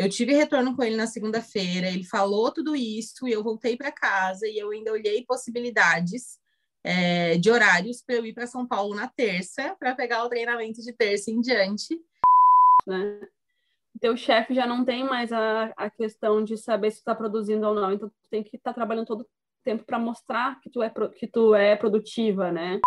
[0.00, 3.92] Eu tive retorno com ele na segunda-feira, ele falou tudo isso e eu voltei para
[3.92, 6.38] casa e eu ainda olhei possibilidades
[6.82, 10.80] é, de horários para eu ir para São Paulo na terça para pegar o treinamento
[10.80, 12.00] de terça em diante.
[12.86, 13.20] Né?
[14.00, 17.74] Teu chefe já não tem mais a, a questão de saber se está produzindo ou
[17.74, 19.26] não, então tu tem que estar tá trabalhando todo o
[19.62, 22.80] tempo para mostrar que tu é que tu é produtiva, né?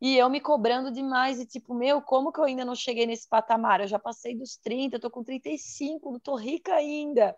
[0.00, 3.28] E eu me cobrando demais, e tipo, meu, como que eu ainda não cheguei nesse
[3.28, 3.80] patamar?
[3.80, 7.34] Eu já passei dos 30, eu tô com 35, não tô rica ainda.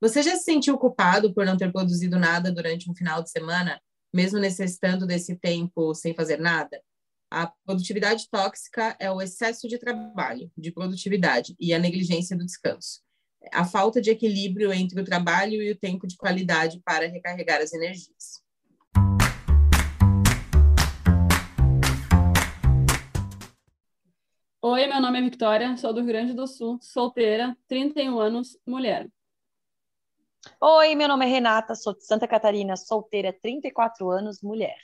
[0.00, 3.80] Você já se sentiu culpado por não ter produzido nada durante um final de semana,
[4.12, 6.82] mesmo necessitando desse tempo sem fazer nada?
[7.30, 13.00] A produtividade tóxica é o excesso de trabalho, de produtividade e a negligência do descanso.
[13.52, 17.72] A falta de equilíbrio entre o trabalho e o tempo de qualidade para recarregar as
[17.72, 18.44] energias.
[24.62, 29.06] Oi, meu nome é Victoria, sou do Rio Grande do Sul, solteira, 31 anos, mulher.
[30.60, 34.76] Oi, meu nome é Renata, sou de Santa Catarina, solteira, 34 anos, mulher.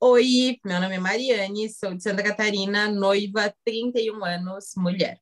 [0.00, 5.18] Oi, meu nome é Mariane, sou de Santa Catarina, noiva, 31 anos, mulher.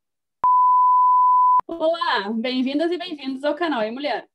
[1.68, 4.26] Olá, bem-vindas e bem-vindos ao canal E Mulher.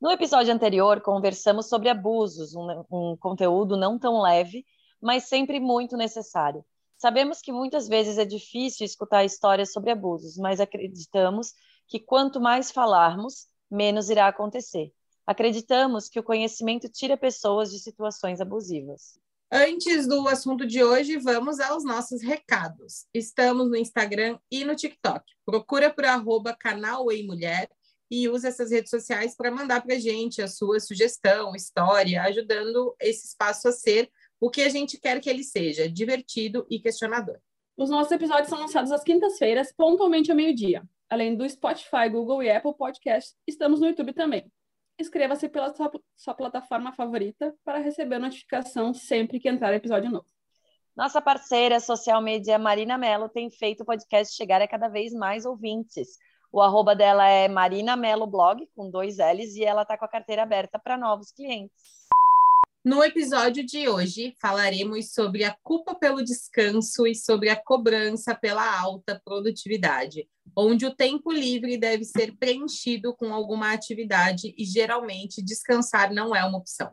[0.00, 4.64] No episódio anterior, conversamos sobre abusos, um, um conteúdo não tão leve,
[5.00, 6.64] mas sempre muito necessário.
[6.96, 11.52] Sabemos que muitas vezes é difícil escutar histórias sobre abusos, mas acreditamos
[11.86, 14.92] que quanto mais falarmos, menos irá acontecer.
[15.26, 19.18] Acreditamos que o conhecimento tira pessoas de situações abusivas.
[19.50, 23.06] Antes do assunto de hoje, vamos aos nossos recados.
[23.14, 25.24] Estamos no Instagram e no TikTok.
[25.46, 27.70] Procura por arroba canal Ei Mulher
[28.10, 33.26] e use essas redes sociais para mandar para gente a sua sugestão, história, ajudando esse
[33.26, 37.38] espaço a ser o que a gente quer que ele seja, divertido e questionador.
[37.76, 40.82] Os nossos episódios são lançados às quintas-feiras, pontualmente ao meio-dia.
[41.08, 44.50] Além do Spotify, Google e Apple Podcasts, estamos no YouTube também.
[44.98, 50.26] Inscreva-se pela sua, sua plataforma favorita para receber notificação sempre que entrar episódio novo.
[50.96, 55.44] Nossa parceira social media Marina Mello tem feito o podcast chegar a cada vez mais
[55.44, 56.16] ouvintes.
[56.52, 60.08] O arroba dela é Marina Mello Blog, com dois L's, e ela está com a
[60.08, 62.03] carteira aberta para novos clientes.
[62.84, 68.78] No episódio de hoje, falaremos sobre a culpa pelo descanso e sobre a cobrança pela
[68.78, 76.12] alta produtividade, onde o tempo livre deve ser preenchido com alguma atividade e geralmente descansar
[76.12, 76.92] não é uma opção.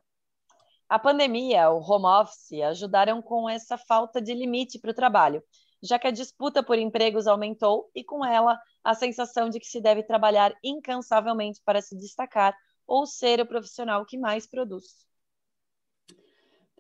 [0.88, 5.44] A pandemia, o home office, ajudaram com essa falta de limite para o trabalho,
[5.84, 9.82] já que a disputa por empregos aumentou e com ela a sensação de que se
[9.82, 12.56] deve trabalhar incansavelmente para se destacar
[12.88, 15.11] ou ser o profissional que mais produz.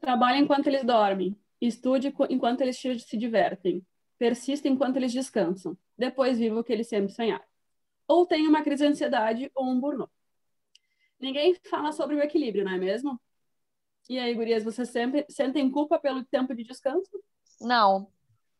[0.01, 1.37] Trabalhe enquanto eles dormem.
[1.61, 3.85] Estude enquanto eles se divertem.
[4.17, 5.77] Persista enquanto eles descansam.
[5.95, 7.45] Depois viva o que eles sempre sonharam.
[8.07, 10.11] Ou tenha uma crise de ansiedade ou um burnout.
[11.19, 13.21] Ninguém fala sobre o equilíbrio, não é mesmo?
[14.09, 17.23] E aí, gurias, vocês sempre sentem culpa pelo tempo de descanso?
[17.61, 18.11] Não.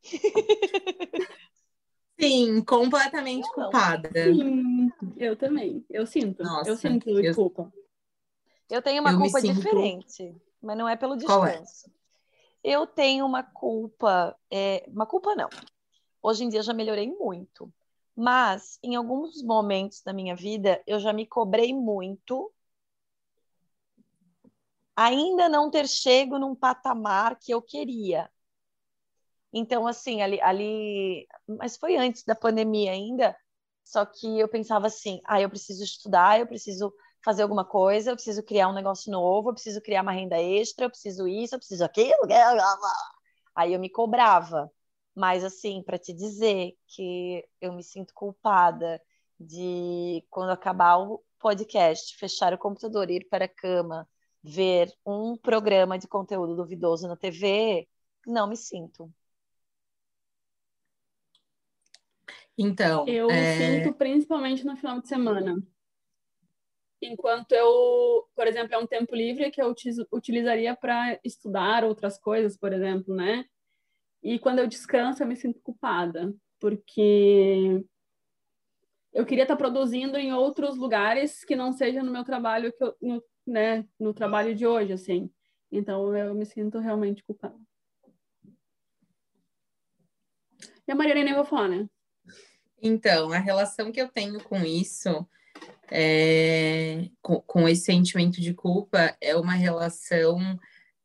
[2.19, 4.12] Sim, completamente eu culpada.
[4.13, 5.84] Sim, eu também.
[5.90, 6.44] Eu sinto.
[6.44, 7.34] Nossa, eu sinto eu...
[7.34, 7.74] culpa.
[8.69, 11.88] Eu tenho uma eu culpa diferente mas não é pelo descanso.
[11.88, 12.02] É?
[12.64, 15.50] Eu tenho uma culpa, é, uma culpa não.
[16.22, 17.74] Hoje em dia já melhorei muito,
[18.16, 22.54] mas em alguns momentos da minha vida eu já me cobrei muito,
[24.96, 28.30] ainda não ter chego num patamar que eu queria.
[29.54, 33.36] Então, assim, ali, ali, mas foi antes da pandemia ainda,
[33.84, 36.94] só que eu pensava assim, ah, eu preciso estudar, eu preciso
[37.24, 40.86] fazer alguma coisa, eu preciso criar um negócio novo, eu preciso criar uma renda extra,
[40.86, 42.28] eu preciso isso, eu preciso aquilo.
[43.56, 44.72] Aí eu me cobrava.
[45.14, 49.02] Mas, assim, para te dizer que eu me sinto culpada
[49.40, 54.08] de, quando acabar o podcast, fechar o computador, ir para a cama,
[54.44, 57.88] ver um programa de conteúdo duvidoso na TV,
[58.26, 59.12] não me sinto.
[62.58, 63.06] Então.
[63.08, 63.58] Eu é...
[63.58, 65.62] sinto principalmente no final de semana
[67.01, 69.74] enquanto eu, por exemplo, é um tempo livre que eu
[70.12, 73.45] utilizaria para estudar outras coisas, por exemplo, né?
[74.24, 77.83] E quando eu descanso, eu me sinto culpada, porque
[79.13, 82.95] eu queria estar produzindo em outros lugares que não seja no meu trabalho que eu,
[83.01, 85.30] no, né, no trabalho de hoje, assim.
[85.71, 87.57] Então eu me sinto realmente culpada.
[90.88, 91.89] E a Maria nem falar, né?
[92.81, 95.27] Então, a relação que eu tenho com isso
[95.92, 100.40] é, com, com esse sentimento de culpa é uma relação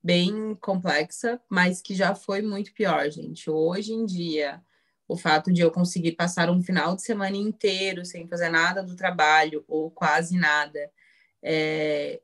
[0.03, 3.51] bem complexa, mas que já foi muito pior, gente.
[3.51, 4.63] Hoje em dia,
[5.09, 8.95] o fato de eu conseguir passar um final de semana inteiro sem fazer nada do
[8.95, 10.91] trabalho ou quase nada,
[11.43, 12.21] é,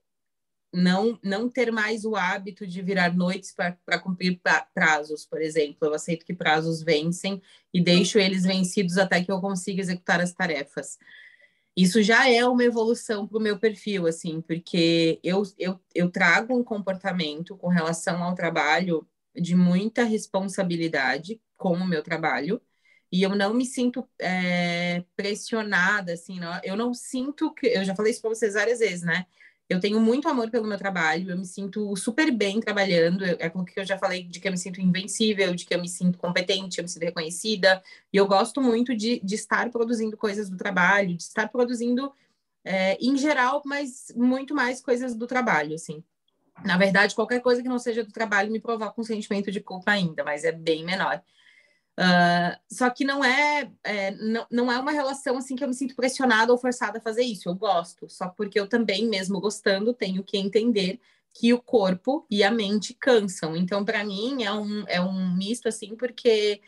[0.73, 4.41] não não ter mais o hábito de virar noites para cumprir
[4.73, 5.79] prazos, por exemplo.
[5.83, 7.43] Eu aceito que prazos vencem
[7.75, 10.97] e deixo eles vencidos até que eu consiga executar as tarefas.
[11.77, 16.55] Isso já é uma evolução para o meu perfil, assim, porque eu, eu, eu trago
[16.59, 22.61] um comportamento com relação ao trabalho de muita responsabilidade com o meu trabalho
[23.11, 27.67] e eu não me sinto é, pressionada, assim, não, eu não sinto que.
[27.67, 29.27] Eu já falei isso para vocês várias vezes, né?
[29.73, 33.25] Eu tenho muito amor pelo meu trabalho, eu me sinto super bem trabalhando.
[33.25, 35.81] É aquilo que eu já falei de que eu me sinto invencível, de que eu
[35.81, 37.83] me sinto competente, eu me sinto reconhecida.
[38.13, 42.13] E eu gosto muito de, de estar produzindo coisas do trabalho, de estar produzindo
[42.63, 46.05] é, em geral, mas muito mais coisas do trabalho, assim.
[46.63, 49.93] Na verdade, qualquer coisa que não seja do trabalho me provoca um sentimento de culpa
[49.93, 51.23] ainda, mas é bem menor.
[51.99, 55.75] Uh, só que não é, é, não, não é uma relação assim que eu me
[55.75, 57.49] sinto pressionada ou forçada a fazer isso.
[57.49, 61.01] Eu gosto, só porque eu também, mesmo gostando, tenho que entender
[61.35, 63.57] que o corpo e a mente cansam.
[63.57, 66.61] Então, para mim, é um, é um misto assim, porque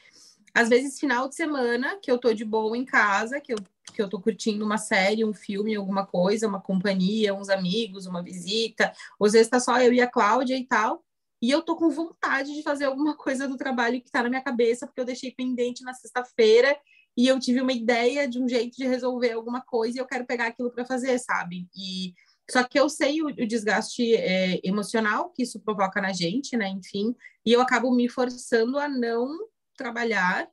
[0.54, 3.58] às vezes final de semana que eu tô de boa em casa, que eu,
[3.92, 8.22] que eu tô curtindo uma série, um filme, alguma coisa, uma companhia, uns amigos, uma
[8.22, 11.04] visita, às vezes tá só eu e a Cláudia e tal
[11.44, 14.40] e eu tô com vontade de fazer alguma coisa do trabalho que está na minha
[14.40, 16.74] cabeça, porque eu deixei pendente na sexta-feira
[17.14, 20.24] e eu tive uma ideia de um jeito de resolver alguma coisa e eu quero
[20.24, 21.68] pegar aquilo para fazer, sabe?
[21.76, 22.14] E
[22.50, 26.66] só que eu sei o, o desgaste é, emocional que isso provoca na gente, né?
[26.70, 27.14] Enfim,
[27.44, 29.28] e eu acabo me forçando a não
[29.76, 30.48] trabalhar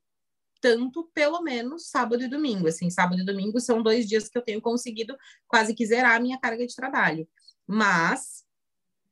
[0.60, 2.68] tanto, pelo menos sábado e domingo.
[2.68, 5.16] Assim, sábado e domingo são dois dias que eu tenho conseguido
[5.48, 7.26] quase que zerar a minha carga de trabalho.
[7.66, 8.44] Mas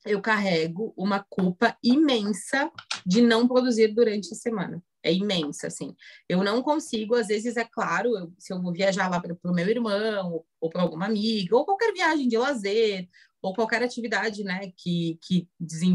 [0.06, 2.72] eu carrego uma culpa imensa
[3.06, 4.84] de não produzir durante a semana.
[5.02, 5.96] É imensa, assim.
[6.28, 9.54] Eu não consigo, às vezes, é claro, eu, se eu vou viajar lá para o
[9.54, 13.08] meu irmão, ou, ou para alguma amiga, ou qualquer viagem de lazer,
[13.42, 15.48] ou qualquer atividade, né, que, que,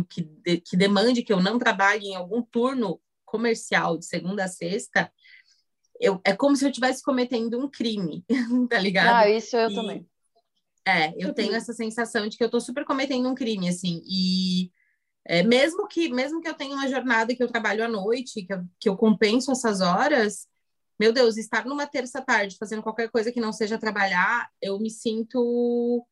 [0.09, 5.13] que, que demande que eu não trabalhe em algum turno comercial de segunda a sexta,
[6.01, 8.25] eu, é como se eu estivesse cometendo um crime,
[8.71, 9.15] tá ligado?
[9.15, 10.09] Ah, isso eu e, também.
[10.87, 14.71] É, eu tenho essa sensação de que eu tô super cometendo um crime, assim, e
[15.25, 18.53] é, mesmo que mesmo que eu tenha uma jornada que eu trabalho à noite, que
[18.53, 20.47] eu, que eu compenso essas horas,
[20.99, 26.07] meu Deus, estar numa terça-tarde fazendo qualquer coisa que não seja trabalhar, eu me sinto.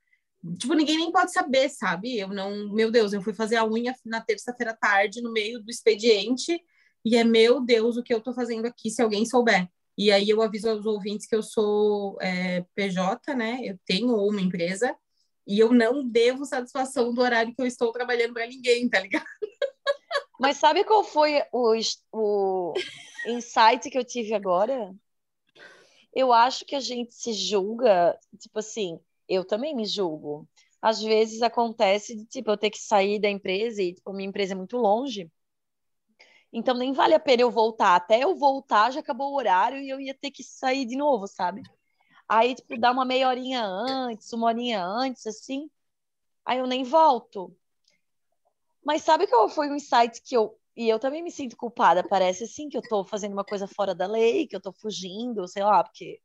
[0.59, 2.19] Tipo, ninguém nem pode saber, sabe?
[2.19, 2.73] Eu não.
[2.73, 6.61] Meu Deus, eu fui fazer a unha na terça-feira à tarde, no meio do expediente,
[7.05, 9.69] e é meu Deus o que eu tô fazendo aqui, se alguém souber.
[9.97, 13.61] E aí eu aviso aos ouvintes que eu sou é, PJ, né?
[13.63, 14.97] Eu tenho uma empresa
[15.47, 19.27] e eu não devo satisfação do horário que eu estou trabalhando para ninguém, tá ligado?
[20.41, 21.75] Mas sabe qual foi o,
[22.13, 22.75] o
[23.29, 24.95] insight que eu tive agora?
[26.15, 28.99] Eu acho que a gente se julga, tipo assim,
[29.29, 30.49] eu também me julgo.
[30.81, 34.53] Às vezes acontece de, tipo, eu ter que sair da empresa e, tipo, minha empresa
[34.53, 35.31] é muito longe.
[36.53, 37.97] Então nem vale a pena eu voltar.
[37.97, 41.27] Até eu voltar já acabou o horário e eu ia ter que sair de novo,
[41.27, 41.63] sabe?
[42.29, 45.71] Aí, tipo, dá uma meia horinha antes, uma horinha antes, assim.
[46.45, 47.55] Aí eu nem volto.
[48.85, 50.59] Mas sabe qual foi o insight que eu.
[50.77, 52.03] E eu também me sinto culpada.
[52.07, 55.47] Parece assim que eu tô fazendo uma coisa fora da lei, que eu tô fugindo,
[55.47, 56.21] sei lá, porque.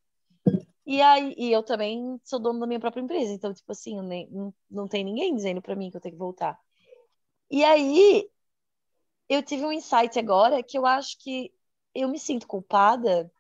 [0.86, 3.34] E aí, e eu também sou dono da minha própria empresa.
[3.34, 6.20] Então, tipo assim, nem, não, não tem ninguém dizendo para mim que eu tenho que
[6.20, 6.58] voltar.
[7.52, 8.30] E aí,
[9.30, 11.54] eu tive um insight agora que eu acho que
[11.94, 13.32] eu me sinto culpada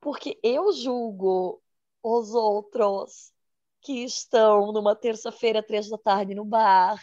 [0.00, 1.62] porque eu julgo
[2.02, 3.32] os outros
[3.80, 7.00] que estão numa terça-feira, três da tarde, no bar,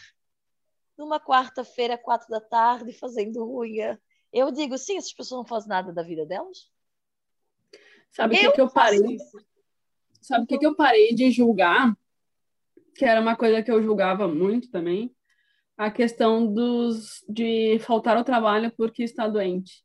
[0.96, 4.00] numa quarta-feira, quatro da tarde, fazendo unha.
[4.32, 6.70] Eu digo, sim, essas pessoas não fazem nada da vida delas.
[8.10, 9.18] Sabe o que, que eu parei?
[10.20, 11.96] Sabe o que, que eu parei de julgar?
[12.94, 15.14] Que era uma coisa que eu julgava muito também
[15.76, 19.84] a questão dos de faltar ao trabalho porque está doente.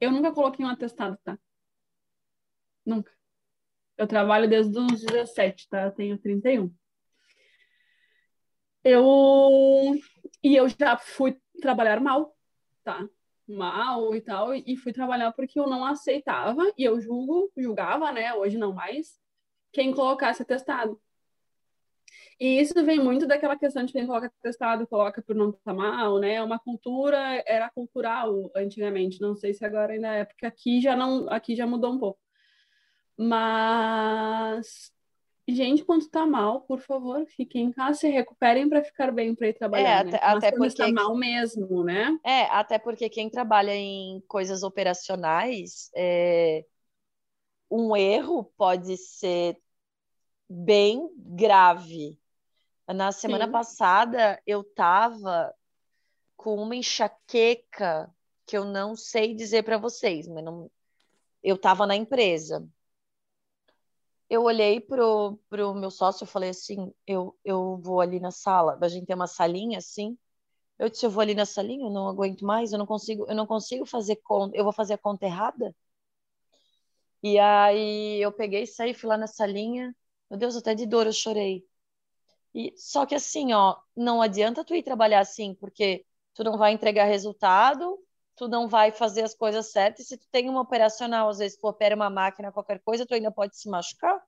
[0.00, 1.38] Eu nunca coloquei um atestado, tá?
[2.84, 3.12] Nunca.
[3.96, 5.84] Eu trabalho desde os 17, tá?
[5.84, 6.72] Eu tenho 31.
[8.84, 9.94] Eu
[10.42, 12.36] e eu já fui trabalhar mal,
[12.84, 13.08] tá?
[13.48, 18.34] Mal e tal, e fui trabalhar porque eu não aceitava e eu julgo, julgava, né?
[18.34, 19.20] Hoje não mais,
[19.72, 21.00] quem colocasse atestado.
[22.38, 26.18] E isso vem muito daquela questão de quem coloca testado, coloca por não estar mal,
[26.18, 26.42] né?
[26.42, 31.28] Uma cultura, era cultural antigamente, não sei se agora ainda é, porque aqui já não,
[31.30, 32.20] aqui já mudou um pouco.
[33.16, 34.92] Mas
[35.48, 39.48] gente, quando tá mal, por favor, fiquem em casa, se recuperem para ficar bem para
[39.48, 40.00] ir trabalhar.
[40.00, 40.10] É, né?
[40.10, 42.18] até, até Mas quando porque está mal mesmo, né?
[42.24, 46.64] É, até porque quem trabalha em coisas operacionais, é,
[47.70, 49.56] um erro pode ser
[50.48, 52.18] bem grave.
[52.88, 53.52] Na semana Sim.
[53.52, 55.52] passada, eu tava
[56.36, 58.12] com uma enxaqueca
[58.46, 60.70] que eu não sei dizer para vocês, mas não...
[61.42, 62.66] eu tava na empresa.
[64.30, 68.78] Eu olhei pro, pro meu sócio e falei assim, eu, eu vou ali na sala,
[68.80, 70.16] a gente tem uma salinha assim,
[70.78, 73.34] eu disse, eu vou ali na salinha, eu não aguento mais, eu não consigo, eu
[73.34, 75.74] não consigo fazer conta, eu vou fazer a conta errada.
[77.22, 79.94] E aí eu peguei, saí, fui lá na salinha,
[80.30, 81.64] meu Deus, até de dor eu chorei.
[82.56, 86.72] E só que assim, ó, não adianta tu ir trabalhar assim, porque tu não vai
[86.72, 87.98] entregar resultado,
[88.34, 91.66] tu não vai fazer as coisas certas, se tu tem uma operacional, às vezes tu
[91.68, 94.18] opera uma máquina, qualquer coisa, tu ainda pode se machucar.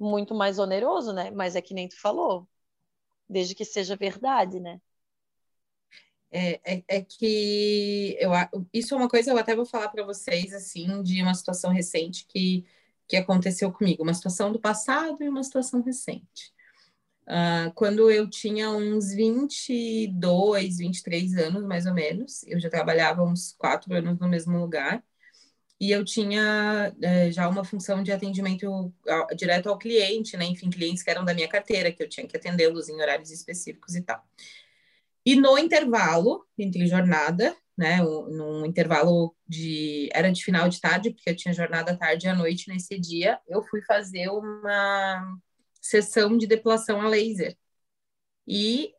[0.00, 1.30] Muito mais oneroso, né?
[1.30, 2.48] Mas é que nem tu falou.
[3.28, 4.80] Desde que seja verdade, né?
[6.30, 8.30] É, é, é que eu,
[8.72, 12.26] isso é uma coisa eu até vou falar para vocês assim de uma situação recente
[12.26, 12.64] que,
[13.06, 16.55] que aconteceu comigo, uma situação do passado e uma situação recente.
[17.28, 23.52] Ah, quando eu tinha uns 22, 23 anos, mais ou menos, eu já trabalhava uns
[23.58, 25.02] quatro anos no mesmo lugar,
[25.80, 30.46] e eu tinha eh, já uma função de atendimento ao- direto ao cliente, né?
[30.46, 33.94] Enfim, clientes que eram da minha carteira, que eu tinha que atendê-los em horários específicos
[33.94, 34.22] e tal.
[35.24, 41.28] E no intervalo, entre jornada, né, num intervalo de era de final de tarde, porque
[41.30, 45.38] eu tinha jornada à tarde e à noite nesse dia, eu fui fazer uma
[45.88, 47.56] sessão de depilação a laser.
[48.46, 48.92] E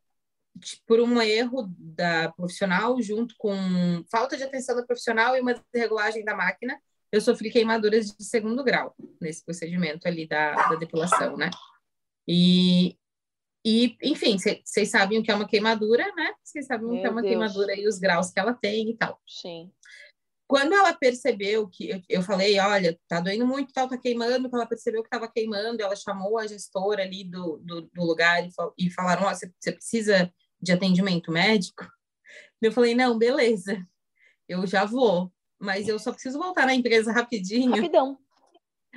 [0.59, 3.55] t- por um erro da profissional, junto com
[4.11, 6.79] falta de atenção da profissional e uma desregulagem da máquina,
[7.11, 11.49] eu sofri queimaduras de segundo grau nesse procedimento ali da, da depilação, né?
[12.27, 12.97] E,
[13.65, 16.33] e enfim, vocês sabem o que é uma queimadura, né?
[16.43, 17.31] Vocês sabem o que é Meu uma Deus.
[17.31, 19.21] queimadura e os graus que ela tem e tal.
[19.25, 19.71] Sim.
[20.47, 24.69] Quando ela percebeu que eu, falei, olha, tá doendo muito, tal, tá queimando, quando ela
[24.69, 28.73] percebeu que estava queimando, ela chamou a gestora ali do, do, do lugar e, fal-
[28.77, 31.85] e falaram, ó, você, você precisa de atendimento médico?
[32.61, 33.85] Eu falei, não, beleza,
[34.47, 38.17] eu já vou, mas eu só preciso voltar na empresa rapidinho, Rapidão.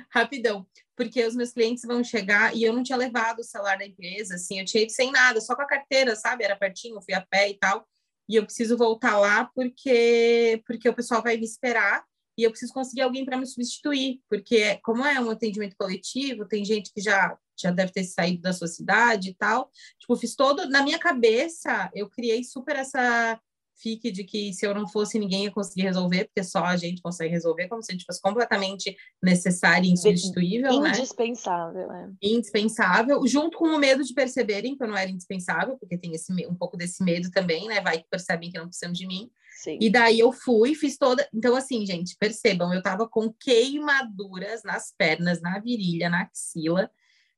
[0.09, 0.65] rapidão,
[0.95, 4.35] porque os meus clientes vão chegar e eu não tinha levado o celular da empresa,
[4.35, 6.45] assim, eu tinha ido sem nada, só com a carteira, sabe?
[6.45, 7.85] Era pertinho, fui a pé e tal,
[8.31, 12.05] e eu preciso voltar lá porque porque o pessoal vai me esperar
[12.37, 16.63] e eu preciso conseguir alguém para me substituir, porque como é um atendimento coletivo, tem
[16.63, 19.69] gente que já já deve ter saído da sua cidade e tal.
[19.99, 23.39] Tipo, fiz todo na minha cabeça, eu criei super essa
[23.81, 27.01] fique de que se eu não fosse ninguém ia conseguir resolver, porque só a gente
[27.01, 30.89] consegue resolver, como se a gente fosse completamente necessária e insubstituível, né?
[30.89, 32.09] Indispensável, é.
[32.21, 36.31] indispensável, junto com o medo de perceberem que eu não era indispensável, porque tem esse,
[36.45, 37.81] um pouco desse medo também, né?
[37.81, 39.29] Vai que percebem que não precisam de mim.
[39.61, 39.77] Sim.
[39.79, 41.27] E daí eu fui, fiz toda.
[41.33, 46.89] Então, assim, gente, percebam, eu tava com queimaduras nas pernas, na virilha, na axila.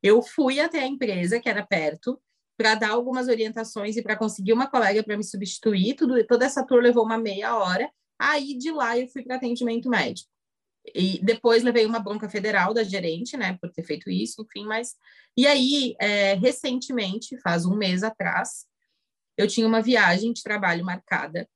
[0.01, 2.19] Eu fui até a empresa, que era perto,
[2.57, 5.95] para dar algumas orientações e para conseguir uma colega para me substituir.
[5.95, 7.89] Tudo, toda essa tour levou uma meia hora.
[8.19, 10.29] Aí de lá eu fui para atendimento médico.
[10.93, 14.95] E depois levei uma bronca federal da gerente, né, por ter feito isso, enfim, mas.
[15.35, 18.65] E aí, é, recentemente, faz um mês atrás,
[19.37, 21.47] eu tinha uma viagem de trabalho marcada,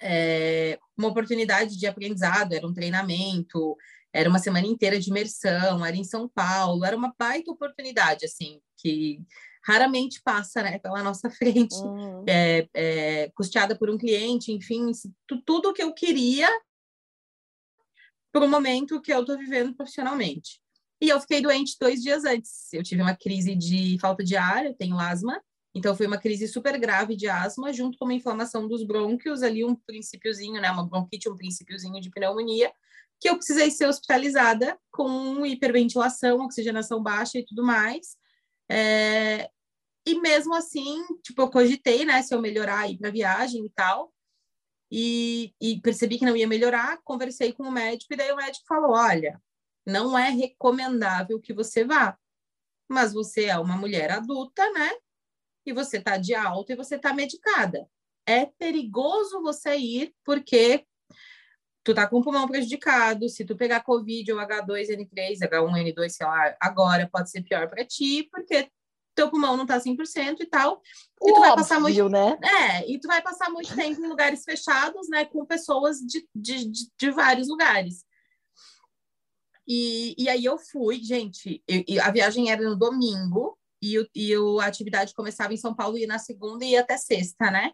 [0.00, 3.76] é, uma oportunidade de aprendizado, era um treinamento,
[4.12, 8.60] era uma semana inteira de imersão, era em São Paulo, era uma baita oportunidade, assim,
[8.76, 9.20] que
[9.64, 11.30] raramente passa, né, pela nossa
[11.68, 12.24] frente, Uhum.
[12.28, 14.90] é, é, custeada por um cliente, enfim,
[15.26, 16.48] tu- tudo que eu queria
[18.32, 20.60] para o momento que eu estou vivendo profissionalmente.
[21.00, 22.72] E eu fiquei doente dois dias antes.
[22.72, 25.40] Eu tive uma crise de falta de ar, eu tenho asma,
[25.74, 29.64] então foi uma crise super grave de asma, junto com uma inflamação dos brônquios, ali
[29.64, 32.72] um princípiozinho, né, uma bronquite, um princípiozinho de pneumonia,
[33.20, 38.16] que eu precisei ser hospitalizada com hiperventilação, oxigenação baixa e tudo mais.
[38.70, 39.50] É,
[40.06, 44.12] e mesmo assim, tipo, eu cogitei, né, se eu melhorar aí para viagem e tal,
[44.90, 48.66] e, e percebi que não ia melhorar, conversei com o médico, e daí o médico
[48.66, 49.40] falou: olha,
[49.86, 52.18] não é recomendável que você vá,
[52.88, 54.90] mas você é uma mulher adulta, né?
[55.64, 57.88] E você tá de alta e você tá medicada.
[58.26, 60.86] É perigoso você ir, porque
[61.82, 66.56] tu tá com o pulmão prejudicado, se tu pegar Covid ou H2N3, H1N2, sei lá,
[66.60, 68.70] agora pode ser pior para ti, porque
[69.14, 70.80] teu pulmão não tá 100% e tal.
[71.22, 72.38] E tu vai passar muito né?
[72.42, 76.64] é, e tu vai passar muito tempo em lugares fechados, né, com pessoas de, de,
[76.70, 78.04] de, de vários lugares.
[79.66, 84.60] E, e aí eu fui, gente, eu, a viagem era no domingo e, e o,
[84.60, 87.70] a atividade começava em São Paulo e na segunda e ia até sexta, né?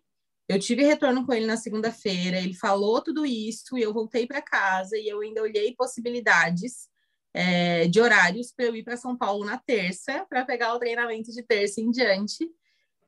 [0.49, 4.40] Eu tive retorno com ele na segunda-feira, ele falou tudo isso e eu voltei para
[4.40, 6.88] casa e eu ainda olhei possibilidades
[7.35, 11.30] é, de horários para eu ir para São Paulo na terça para pegar o treinamento
[11.30, 12.49] de terça em diante.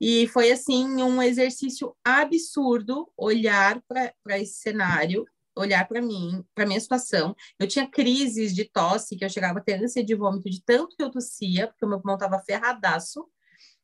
[0.00, 6.80] E foi assim um exercício absurdo olhar para esse cenário, olhar para mim, para minha
[6.80, 7.36] situação.
[7.58, 10.96] Eu tinha crises de tosse, que eu chegava a ter ânsia de vômito de tanto
[10.96, 13.28] que eu tossia, porque o meu pulmão estava ferradaço.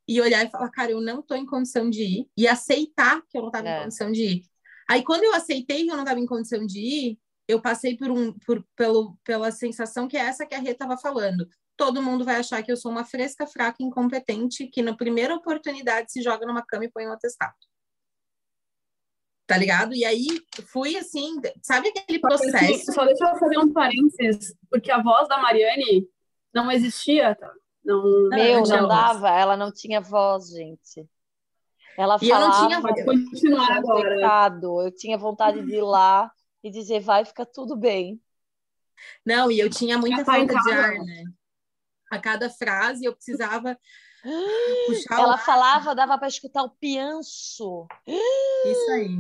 [0.09, 2.31] E olhar e falar, cara, eu não estou em condição de ir.
[2.37, 3.79] E aceitar que eu não estava é.
[3.79, 4.43] em condição de ir.
[4.89, 8.11] Aí, quando eu aceitei que eu não estava em condição de ir, eu passei por
[8.11, 12.25] um, por, pelo, pela sensação que é essa que a Rê estava falando todo mundo
[12.25, 16.47] vai achar que eu sou uma fresca, fraca, incompetente, que na primeira oportunidade se joga
[16.47, 17.55] numa cama e põe um atestado.
[19.47, 19.95] Tá ligado?
[19.95, 20.27] E aí
[20.73, 22.93] fui assim, sabe aquele processo?
[22.93, 26.09] Só deixa eu fazer um parênteses, porque a voz da Mariane
[26.53, 27.53] não existia, tá?
[27.85, 31.09] Não, Meu, não, não dava, ela não tinha voz, gente.
[31.97, 33.05] Ela e falava, eu não tinha voz.
[33.05, 34.15] continuar agora.
[34.17, 34.83] Pecado.
[34.83, 36.31] Eu tinha vontade de ir lá
[36.67, 38.21] e dizer, vai, fica tudo bem.
[39.25, 41.25] Não, e eu tinha muita falta de ar, né?
[42.11, 43.79] a cada frase, eu precisava
[44.87, 47.87] puxar Ela falava, dava para escutar o pianço.
[48.07, 49.19] Isso aí.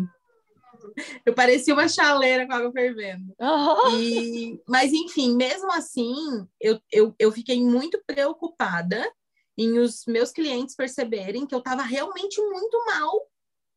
[1.25, 3.35] Eu parecia uma chaleira com água fervendo.
[3.41, 3.99] Uhum.
[3.99, 9.11] E, mas, enfim, mesmo assim, eu, eu, eu fiquei muito preocupada
[9.59, 13.27] em os meus clientes perceberem que eu estava realmente muito mal,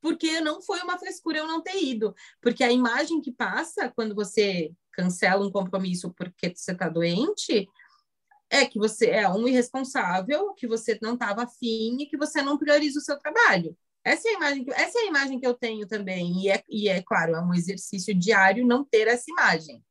[0.01, 2.13] porque não foi uma frescura eu não ter ido.
[2.41, 7.67] Porque a imagem que passa quando você cancela um compromisso porque você está doente
[8.49, 12.57] é que você é um irresponsável, que você não estava afim e que você não
[12.57, 13.77] prioriza o seu trabalho.
[14.03, 16.43] Essa é a imagem que, essa é a imagem que eu tenho também.
[16.43, 19.83] E é, e é claro, é um exercício diário não ter essa imagem.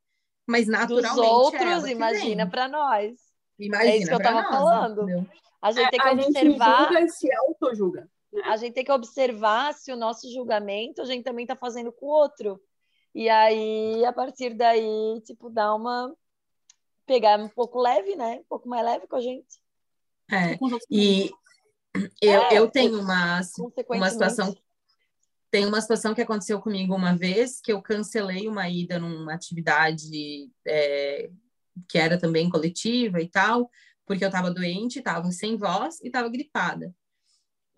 [0.46, 1.14] Mas naturalmente.
[1.14, 3.14] Dos outros, é imagina para nós.
[3.58, 5.02] Imagina é isso que eu estava falando.
[5.02, 5.26] Entendeu?
[5.60, 6.78] A gente tem que a observar.
[6.78, 8.10] Gente julga se auto-julga.
[8.32, 8.42] Né?
[8.44, 12.06] A gente tem que observar se o nosso julgamento a gente também está fazendo com
[12.06, 12.60] o outro.
[13.14, 16.14] E aí, a partir daí, tipo, dá uma
[17.06, 18.40] pegar um pouco leve, né?
[18.40, 19.58] Um pouco mais leve com a gente.
[20.30, 20.58] É,
[20.90, 21.30] e
[22.20, 23.40] eu, é, eu tenho uma,
[23.88, 24.54] uma situação
[25.50, 30.50] tem uma situação que aconteceu comigo uma vez que eu cancelei uma ida numa atividade
[30.66, 31.30] é,
[31.88, 33.70] que era também coletiva e tal,
[34.04, 36.94] porque eu estava doente, estava sem voz e estava gripada.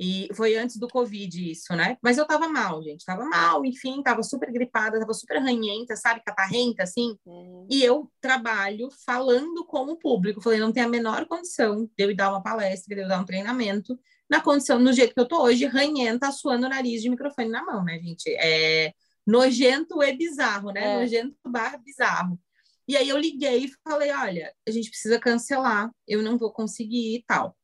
[0.00, 1.98] E foi antes do Covid isso, né?
[2.02, 3.04] Mas eu tava mal, gente.
[3.04, 6.22] Tava mal, enfim, tava super gripada, tava super ranhenta, sabe?
[6.24, 7.18] Catarrenta, assim.
[7.26, 7.66] Uhum.
[7.70, 10.40] E eu trabalho falando com o público.
[10.40, 13.20] Falei, não tem a menor condição de eu ir dar uma palestra, de eu dar
[13.20, 13.98] um treinamento,
[14.30, 17.62] na condição, no jeito que eu tô hoje, ranhenta, suando o nariz de microfone na
[17.62, 18.30] mão, né, gente?
[18.38, 18.94] É
[19.26, 20.82] nojento e bizarro, né?
[20.82, 21.00] É.
[21.00, 22.40] Nojento barra bizarro.
[22.88, 27.16] E aí eu liguei e falei, olha, a gente precisa cancelar, eu não vou conseguir
[27.16, 27.56] e tal.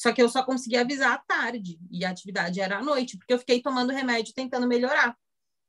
[0.00, 3.34] Só que eu só consegui avisar à tarde e a atividade era à noite, porque
[3.34, 5.14] eu fiquei tomando remédio tentando melhorar.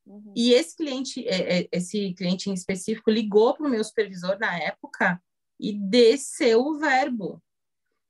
[0.06, 0.32] Uhum.
[0.34, 4.58] E esse cliente, é, é, esse cliente em específico, ligou para o meu supervisor na
[4.58, 5.22] época
[5.60, 7.44] e desceu o verbo,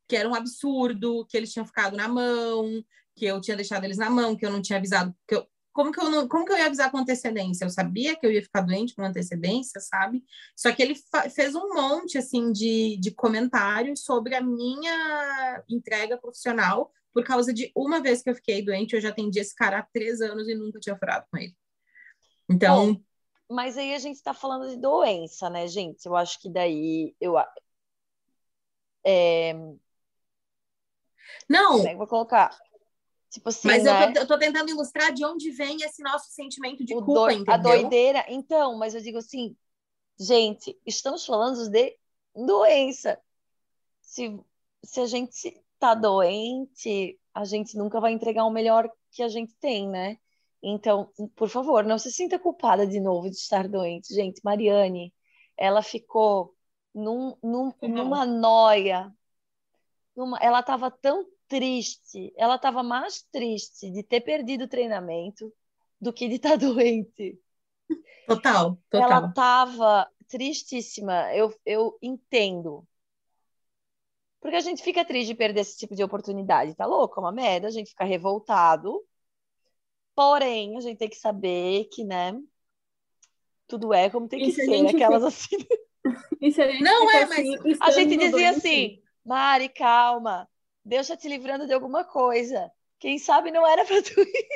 [0.08, 3.98] que era um absurdo, que eles tinham ficado na mão, que eu tinha deixado eles
[3.98, 6.52] na mão, que eu não tinha avisado, que eu, como que eu não, como que
[6.52, 7.66] eu ia avisar com antecedência?
[7.66, 10.24] Eu sabia que eu ia ficar doente com antecedência, sabe?
[10.56, 10.96] Só que ele
[11.34, 17.72] fez um monte assim de, de comentários sobre a minha entrega profissional por causa de
[17.76, 20.56] uma vez que eu fiquei doente, eu já atendi esse cara há três anos e
[20.56, 21.56] nunca tinha furado com ele.
[22.50, 22.94] Então.
[22.94, 23.02] Bom,
[23.50, 26.06] mas aí a gente está falando de doença, né, gente?
[26.06, 27.36] Eu acho que daí eu
[29.06, 29.54] é...
[31.50, 31.78] Não.
[31.78, 32.58] Como é que vou colocar?
[33.32, 34.10] Tipo assim, Mas né?
[34.10, 37.28] eu, tô, eu tô tentando ilustrar de onde vem esse nosso sentimento de o culpa,
[37.28, 37.32] do...
[37.32, 37.54] entendeu?
[37.54, 38.26] A doideira.
[38.28, 39.56] Então, mas eu digo assim,
[40.20, 41.98] gente, estamos falando de
[42.36, 43.18] doença.
[44.02, 44.38] Se,
[44.84, 49.56] se a gente tá doente, a gente nunca vai entregar o melhor que a gente
[49.62, 50.18] tem, né?
[50.62, 54.14] Então, por favor, não se sinta culpada de novo de estar doente.
[54.14, 55.14] Gente, Mariane,
[55.58, 56.54] ela ficou
[56.94, 59.10] num, num, numa noia.
[60.14, 62.34] Numa, ela estava tão triste.
[62.38, 65.54] Ela estava mais triste de ter perdido o treinamento
[66.00, 67.38] do que de estar tá doente.
[68.26, 69.12] Total, total.
[69.12, 71.36] Ela estava tristíssima.
[71.36, 72.88] Eu, eu entendo.
[74.40, 76.74] Porque a gente fica triste de perder esse tipo de oportunidade.
[76.74, 77.20] Tá louco?
[77.20, 77.68] É uma merda.
[77.68, 79.04] A gente fica revoltado.
[80.16, 82.34] Porém, a gente tem que saber que, né?
[83.68, 84.88] Tudo é como tem que ser.
[84.88, 85.58] Aquelas assim.
[86.82, 90.50] Não é, mas assim, a gente dizia assim, Mari, calma.
[90.84, 92.72] Deus está te livrando de alguma coisa.
[93.00, 94.50] Quem sabe não era para tu ir.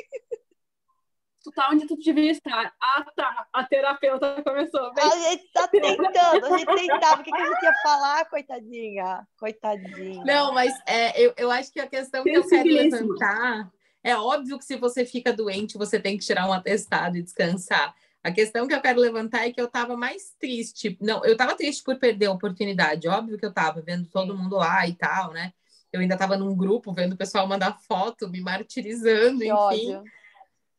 [1.43, 2.73] tu tá onde tu devia estar.
[2.81, 3.47] Ah, tá.
[3.53, 4.93] A terapeuta começou.
[4.93, 5.03] Bem...
[5.03, 7.21] A gente tá tentando, a gente tentava.
[7.21, 9.27] O que, que a gente ia falar, coitadinha?
[9.37, 10.23] Coitadinha.
[10.23, 13.71] Não, mas é, eu, eu acho que a questão que eu quero levantar
[14.03, 17.95] é óbvio que se você fica doente, você tem que tirar um atestado e descansar.
[18.23, 20.97] A questão que eu quero levantar é que eu estava mais triste.
[20.99, 23.07] Não, eu estava triste por perder a oportunidade.
[23.07, 25.53] Óbvio que eu estava vendo todo mundo lá e tal, né?
[25.95, 29.53] Eu ainda estava num grupo vendo o pessoal mandar foto, me martirizando, que enfim.
[29.53, 30.03] Ódio.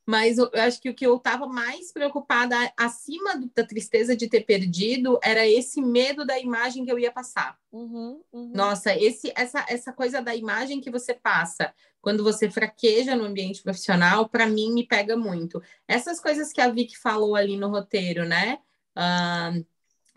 [0.07, 4.43] Mas eu acho que o que eu estava mais preocupada, acima da tristeza de ter
[4.43, 7.59] perdido, era esse medo da imagem que eu ia passar.
[7.73, 8.53] Uhum, uhum.
[8.55, 13.61] Nossa, esse, essa, essa coisa da imagem que você passa quando você fraqueja no ambiente
[13.61, 15.61] profissional, para mim me pega muito.
[15.89, 18.61] Essas coisas que a Vicky falou ali no roteiro, né?
[18.97, 19.67] Uh,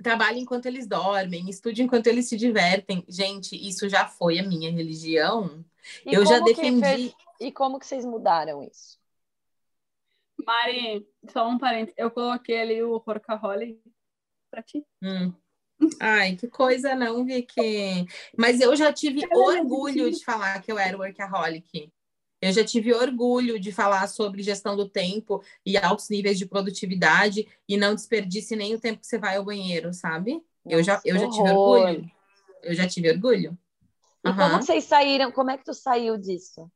[0.04, 3.04] trabalhe enquanto eles dormem, estude enquanto eles se divertem.
[3.08, 5.64] Gente, isso já foi a minha religião.
[6.06, 6.82] E eu já defendi.
[6.82, 7.16] Fez...
[7.40, 8.98] E como que vocês mudaram isso?
[10.46, 11.96] Mari, só um parênteses.
[11.98, 13.80] Eu coloquei ali o Workaholic
[14.50, 14.86] para ti.
[15.02, 15.34] Hum.
[16.00, 18.06] Ai, que coisa não, Vicky.
[18.38, 21.92] Mas eu já tive orgulho de falar que eu era workaholic.
[22.42, 27.48] Eu já tive orgulho de falar sobre gestão do tempo e altos níveis de produtividade
[27.68, 30.42] e não desperdice nem o tempo que você vai ao banheiro, sabe?
[30.66, 32.12] eu já, eu já tive orgulho.
[32.62, 33.58] Eu já tive orgulho.
[34.24, 34.36] E uhum.
[34.36, 35.32] como vocês saíram?
[35.32, 36.70] Como é que tu saiu disso?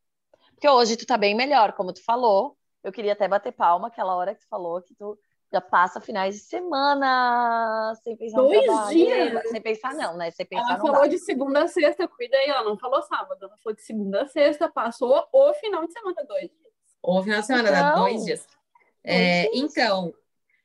[0.52, 2.58] Porque hoje tu tá bem melhor, como tu falou.
[2.84, 5.18] Eu queria até bater palma aquela hora que tu falou que tu
[5.54, 8.98] já passa finais de semana sem pensar Dois no trabalho.
[8.98, 9.50] dias.
[9.52, 10.32] Sem pensar não, né?
[10.32, 11.08] Sem pensar ela falou dá.
[11.08, 14.28] de segunda a sexta, cuida aí, ela não falou sábado, ela falou de segunda a
[14.28, 16.74] sexta, passou o final de semana, dois dias.
[17.04, 18.48] O final de semana, então, dá dois dias.
[19.04, 19.54] É, dias.
[19.54, 20.12] Então,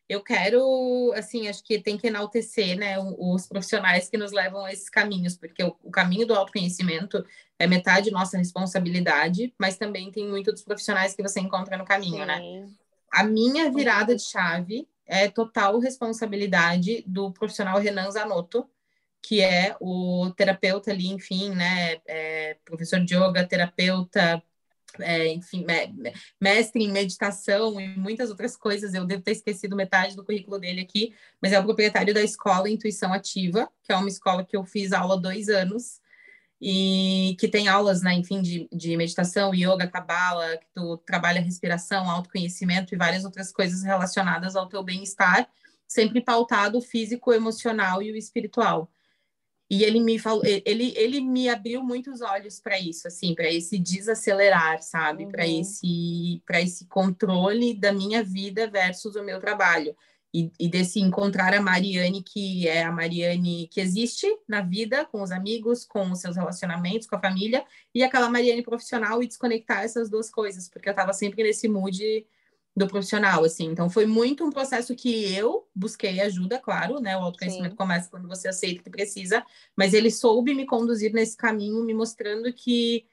[0.08, 4.72] eu quero, assim, acho que tem que enaltecer, né, os profissionais que nos levam a
[4.72, 7.22] esses caminhos, porque o, o caminho do autoconhecimento
[7.58, 12.24] é metade nossa responsabilidade, mas também tem muito dos profissionais que você encontra no caminho,
[12.24, 12.38] né?
[12.38, 12.60] Sim.
[12.60, 12.68] né?
[13.10, 18.68] A minha virada de chave é total responsabilidade do profissional Renan Zanotto,
[19.22, 24.42] que é o terapeuta ali, enfim, né, é, professor de yoga, terapeuta,
[25.00, 25.66] é, enfim,
[26.40, 28.94] mestre em meditação e muitas outras coisas.
[28.94, 32.70] Eu devo ter esquecido metade do currículo dele aqui, mas é o proprietário da escola
[32.70, 36.00] Intuição Ativa, que é uma escola que eu fiz aula há dois anos
[36.60, 42.10] e que tem aulas, né, enfim, de, de meditação, yoga, cabala, que tu trabalha respiração,
[42.10, 45.48] autoconhecimento e várias outras coisas relacionadas ao teu bem-estar,
[45.86, 48.90] sempre pautado o físico, o emocional e o espiritual.
[49.70, 53.78] E ele me falou, ele, ele me abriu muitos olhos para isso, assim, para esse
[53.78, 55.24] desacelerar, sabe?
[55.24, 55.30] Uhum.
[55.30, 59.94] Para esse para esse controle da minha vida versus o meu trabalho.
[60.32, 65.22] E, e, desse encontrar a Mariane, que é a Mariane que existe na vida, com
[65.22, 67.64] os amigos, com os seus relacionamentos, com a família,
[67.94, 72.26] e aquela Mariane profissional e desconectar essas duas coisas, porque eu estava sempre nesse mood
[72.78, 73.66] do profissional, assim.
[73.66, 77.16] Então, foi muito um processo que eu busquei ajuda, claro, né?
[77.16, 77.76] O autoconhecimento Sim.
[77.76, 79.44] começa quando você aceita que precisa,
[79.76, 83.04] mas ele soube me conduzir nesse caminho, me mostrando que,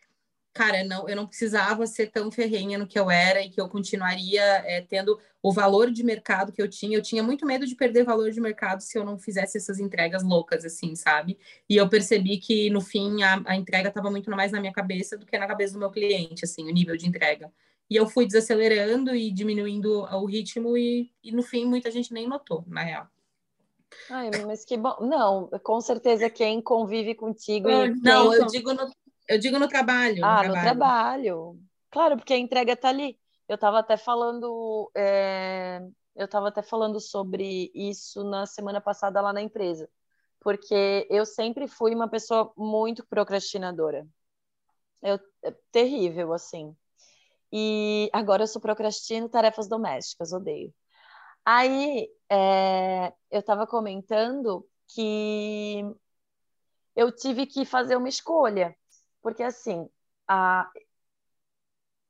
[0.55, 3.67] cara, não, eu não precisava ser tão ferrenha no que eu era e que eu
[3.67, 6.97] continuaria é, tendo o valor de mercado que eu tinha.
[6.97, 10.23] Eu tinha muito medo de perder valor de mercado se eu não fizesse essas entregas
[10.23, 11.37] loucas, assim, sabe?
[11.69, 15.17] E eu percebi que, no fim, a, a entrega estava muito mais na minha cabeça
[15.17, 17.51] do que na cabeça do meu cliente, assim, o nível de entrega.
[17.89, 22.29] E eu fui desacelerando e diminuindo o ritmo e, e no fim muita gente nem
[22.29, 23.07] notou, na real.
[24.09, 24.95] Ai, mas que bom.
[25.01, 27.69] Não, com certeza quem convive contigo.
[27.69, 28.89] É, não, eu digo, no,
[29.27, 30.23] eu digo no trabalho.
[30.23, 30.55] Ah, no trabalho.
[30.55, 31.59] no trabalho.
[31.91, 33.19] Claro, porque a entrega tá ali.
[33.47, 34.91] Eu estava até falando.
[34.95, 35.81] É...
[36.15, 39.89] Eu estava até falando sobre isso na semana passada lá na empresa.
[40.39, 44.07] Porque eu sempre fui uma pessoa muito procrastinadora.
[45.01, 46.75] Eu, é terrível, assim.
[47.51, 50.73] E agora eu sou procrastino tarefas domésticas, odeio.
[51.45, 55.83] Aí é, eu estava comentando que
[56.95, 58.75] eu tive que fazer uma escolha,
[59.25, 59.89] porque assim,
[60.27, 60.69] a,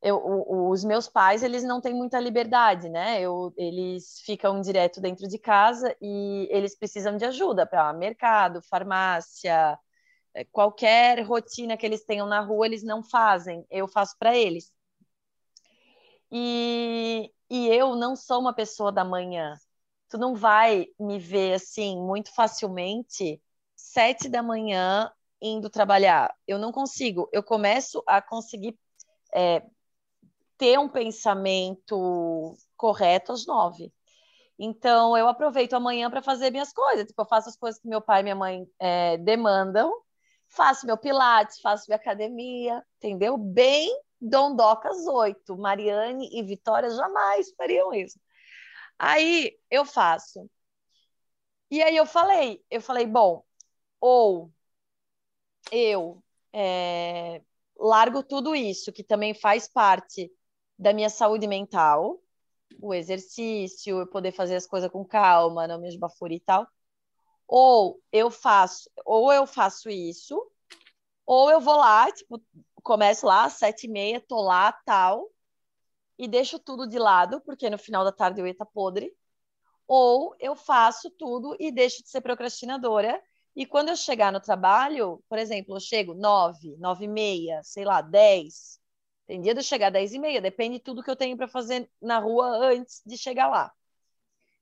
[0.01, 0.21] eu,
[0.69, 3.19] os meus pais eles não têm muita liberdade, né?
[3.21, 9.78] Eu, eles ficam direto dentro de casa e eles precisam de ajuda para mercado, farmácia,
[10.36, 14.73] é, qualquer rotina que eles tenham na rua eles não fazem, eu faço para eles.
[16.32, 19.56] E, e eu não sou uma pessoa da manhã.
[20.10, 23.41] Tu não vai me ver assim muito facilmente
[23.75, 26.33] sete da manhã indo trabalhar.
[26.47, 27.29] Eu não consigo.
[27.31, 28.77] Eu começo a conseguir
[29.33, 29.63] é,
[30.57, 33.91] ter um pensamento correto às nove.
[34.57, 37.05] Então, eu aproveito amanhã para fazer minhas coisas.
[37.05, 39.93] Tipo, eu faço as coisas que meu pai e minha mãe é, demandam,
[40.47, 43.37] faço meu pilates, faço minha academia, entendeu?
[43.37, 45.57] Bem dondocas oito.
[45.57, 48.19] Mariane e Vitória jamais fariam isso.
[48.97, 50.49] Aí eu faço.
[51.69, 53.43] E aí eu falei, eu falei, bom,
[53.99, 54.51] ou
[55.71, 56.23] eu
[56.54, 57.41] é,
[57.78, 60.32] largo tudo isso, que também faz parte
[60.78, 62.19] da minha saúde mental,
[62.82, 66.67] o exercício, eu poder fazer as coisas com calma, não me esbafurir e tal.
[67.47, 70.41] Ou eu faço, ou eu faço isso,
[71.25, 72.41] ou eu vou lá, tipo,
[72.84, 75.30] começo lá às sete e meia, tô lá, tal,
[76.17, 79.13] e deixo tudo de lado, porque no final da tarde eu ia estar tá podre.
[79.88, 83.21] Ou eu faço tudo e deixo de ser procrastinadora.
[83.55, 87.85] E quando eu chegar no trabalho, por exemplo, eu chego nove, nove e meia, sei
[87.85, 88.79] lá, dez.
[89.27, 91.47] Tem dia de eu chegar dez e meia, depende de tudo que eu tenho para
[91.47, 93.71] fazer na rua antes de chegar lá.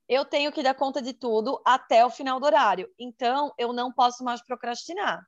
[0.08, 2.88] Eu tenho que dar conta de tudo até o final do horário.
[2.98, 5.26] Então, eu não posso mais procrastinar.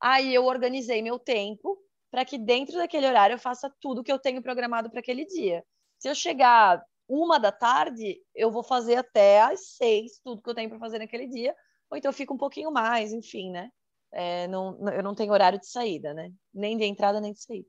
[0.00, 1.78] Aí eu organizei meu tempo
[2.10, 5.64] para que dentro daquele horário eu faça tudo que eu tenho programado para aquele dia.
[5.98, 10.54] Se eu chegar uma da tarde, eu vou fazer até às seis, tudo que eu
[10.54, 11.54] tenho para fazer naquele dia,
[11.92, 13.70] ou então fico um pouquinho mais, enfim, né?
[14.10, 16.32] É, não, eu não tenho horário de saída, né?
[16.52, 17.68] Nem de entrada, nem de saída.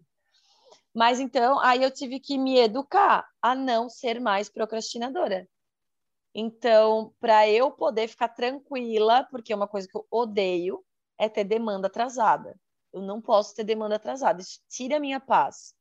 [0.93, 5.45] Mas então, aí eu tive que me educar a não ser mais procrastinadora.
[6.33, 10.81] Então, para eu poder ficar tranquila, porque é uma coisa que eu odeio,
[11.17, 12.57] é ter demanda atrasada.
[12.93, 14.41] Eu não posso ter demanda atrasada.
[14.41, 15.73] Isso tira a minha paz.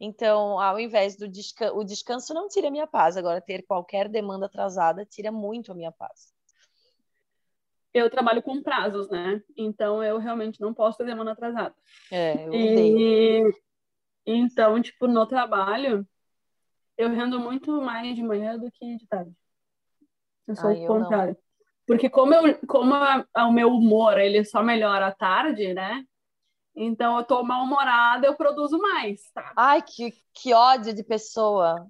[0.00, 3.18] Então, ao invés do descanso, o descanso não tira a minha paz.
[3.18, 6.31] Agora, ter qualquer demanda atrasada tira muito a minha paz.
[7.94, 9.42] Eu trabalho com prazos, né?
[9.56, 11.74] Então, eu realmente não posso ter demanda atrasada.
[12.10, 13.48] É, eu odeio.
[13.48, 13.62] E,
[14.26, 16.06] então, tipo, no trabalho,
[16.96, 19.32] eu rendo muito mais de manhã do que de tarde.
[20.46, 21.34] Eu sou Ai, o contrário.
[21.34, 21.42] Não.
[21.86, 26.04] Porque como, eu, como a, a, o meu humor ele só melhora à tarde, né?
[26.74, 29.52] Então eu tô mal-humorada, eu produzo mais, tá?
[29.56, 31.86] Ai, que, que ódio de pessoa.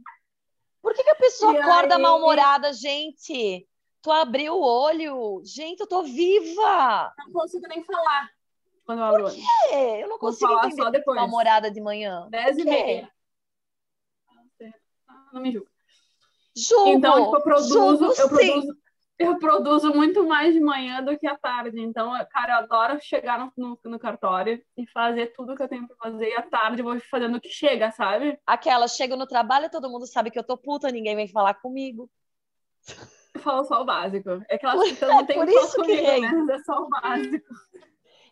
[0.80, 2.02] Por que, que a pessoa e acorda aí...
[2.02, 3.68] mal-humorada, gente?
[4.02, 5.40] Tu abriu o olho.
[5.44, 7.14] Gente, eu tô viva!
[7.18, 8.28] Não consigo nem falar
[8.84, 9.36] quando eu abro o olho.
[9.36, 10.00] Por quê?
[10.02, 11.16] Eu não consigo falar entender só depois.
[11.16, 12.26] mal-humorada de manhã.
[12.28, 13.10] Dez e meia.
[15.32, 15.70] Não me julga.
[16.54, 18.76] Julgo, então, tipo, eu produzo, julgo, eu produzo,
[19.18, 21.80] eu produzo muito mais de manhã do que à tarde.
[21.80, 25.86] Então, cara, eu adoro chegar no, no, no cartório e fazer tudo que eu tenho
[25.86, 26.28] pra fazer.
[26.28, 28.38] E à tarde eu vou fazendo o que chega, sabe?
[28.46, 32.10] Aquela, chego no trabalho, todo mundo sabe que eu tô puta, ninguém vem falar comigo.
[33.34, 34.30] Eu falo só o básico.
[34.48, 36.54] É que elas então, não tem por isso comigo, que né?
[36.54, 37.54] é só o básico.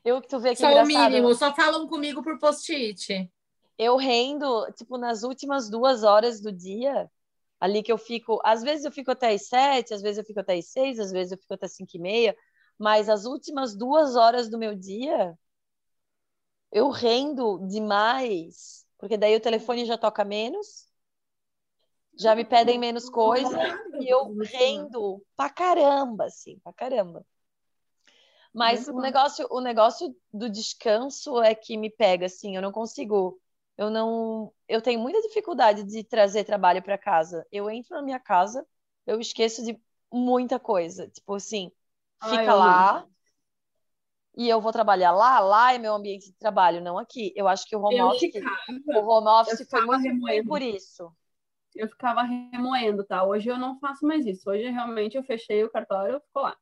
[0.04, 0.84] Eu que tu vê que Só engraçado.
[0.84, 3.30] o mínimo, só falam comigo por post-it.
[3.78, 7.10] Eu rendo, tipo, nas últimas duas horas do dia,
[7.58, 10.40] ali que eu fico, às vezes eu fico até as sete, às vezes eu fico
[10.40, 12.36] até as seis, às vezes eu fico até cinco e meia,
[12.78, 15.34] mas as últimas duas horas do meu dia
[16.72, 20.89] eu rendo demais, porque daí o telefone já toca menos,
[22.18, 23.58] já me pedem menos coisa
[24.00, 27.24] e eu rendo pra caramba, assim, pra caramba.
[28.52, 33.40] Mas o negócio, o negócio do descanso é que me pega, assim, eu não consigo
[33.80, 37.46] eu não, eu tenho muita dificuldade de trazer trabalho para casa.
[37.50, 38.66] Eu entro na minha casa,
[39.06, 39.80] eu esqueço de
[40.12, 41.72] muita coisa, tipo assim,
[42.20, 43.06] fica Ai, lá
[44.36, 47.32] e eu vou trabalhar lá, lá é meu ambiente de trabalho, não aqui.
[47.34, 51.10] Eu acho que o home eu office, ficava, o home office foi muito por isso.
[51.74, 53.24] Eu ficava remoendo, tá?
[53.24, 54.48] Hoje eu não faço mais isso.
[54.50, 56.56] Hoje realmente eu fechei o cartório, eu fico lá.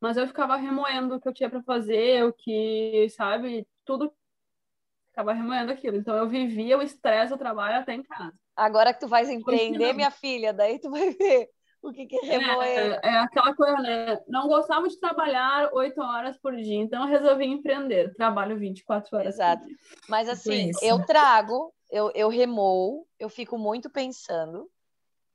[0.00, 4.12] Mas eu ficava remoendo o que eu tinha para fazer, o que, sabe, tudo
[5.08, 5.96] ficava remoendo aquilo.
[5.96, 8.34] Então eu vivia o estresse do trabalho até em casa.
[8.56, 11.48] Agora que tu vais empreender, minha filha, daí tu vai ver
[11.82, 13.00] o que, que é remoer.
[13.02, 14.18] É, é, aquela coisa, né?
[14.28, 18.14] Não gostava de trabalhar oito horas por dia, então eu resolvi empreender.
[18.14, 19.34] Trabalho 24 horas.
[19.34, 19.66] Exato.
[20.08, 22.30] Mas assim, eu trago, eu, eu
[23.18, 24.70] eu fico muito pensando.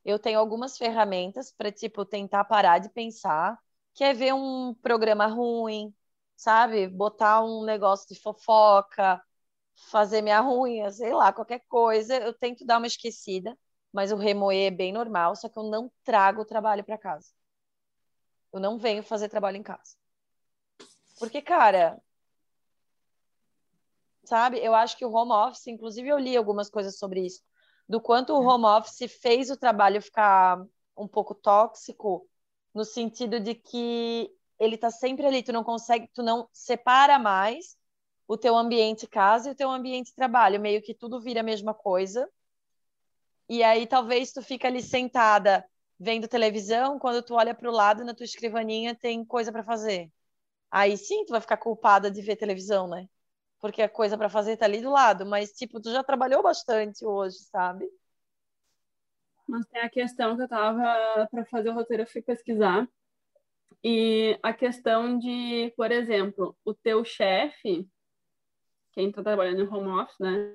[0.05, 3.59] Eu tenho algumas ferramentas para, tipo, tentar parar de pensar.
[3.95, 5.93] Quer ver um programa ruim,
[6.35, 6.87] sabe?
[6.87, 9.21] Botar um negócio de fofoca,
[9.75, 13.57] fazer minha unha, sei lá, qualquer coisa, eu tento dar uma esquecida,
[13.93, 17.31] mas o remoer é bem normal, só que eu não trago o trabalho para casa.
[18.51, 19.95] Eu não venho fazer trabalho em casa.
[21.19, 22.01] Porque, cara,
[24.27, 27.41] sabe, eu acho que o home office, inclusive eu li algumas coisas sobre isso,
[27.87, 30.63] do quanto o home office fez o trabalho ficar
[30.95, 32.27] um pouco tóxico,
[32.73, 37.77] no sentido de que ele tá sempre ali, tu não consegue, tu não separa mais
[38.27, 41.73] o teu ambiente casa e o teu ambiente trabalho, meio que tudo vira a mesma
[41.73, 42.27] coisa.
[43.47, 45.65] E aí talvez tu fica ali sentada
[45.99, 50.11] vendo televisão, quando tu olha para o lado na tua escrivaninha tem coisa para fazer.
[50.69, 53.07] Aí sim, tu vai ficar culpada de ver televisão, né?
[53.59, 57.05] Porque a coisa para fazer tá ali do lado, mas tipo, tu já trabalhou bastante
[57.05, 57.87] hoje, sabe?
[59.47, 62.87] Mas tem a questão que eu tava para fazer o roteiro, eu fui pesquisar.
[63.83, 67.87] E a questão de, por exemplo, o teu chefe,
[68.91, 70.53] quem está trabalhando em home office, né?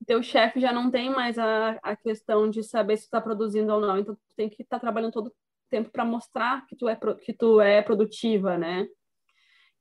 [0.00, 3.72] O teu chefe já não tem mais a, a questão de saber se está produzindo
[3.72, 3.98] ou não.
[3.98, 5.34] Então, tu tem que estar tá trabalhando todo o
[5.70, 8.86] tempo para mostrar que tu, é, que tu é produtiva, né?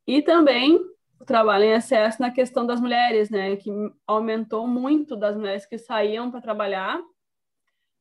[0.06, 0.80] E também
[1.20, 3.56] o trabalho em excesso na questão das mulheres, né?
[3.58, 3.70] Que
[4.08, 7.00] aumentou muito das mulheres que saíam para trabalhar,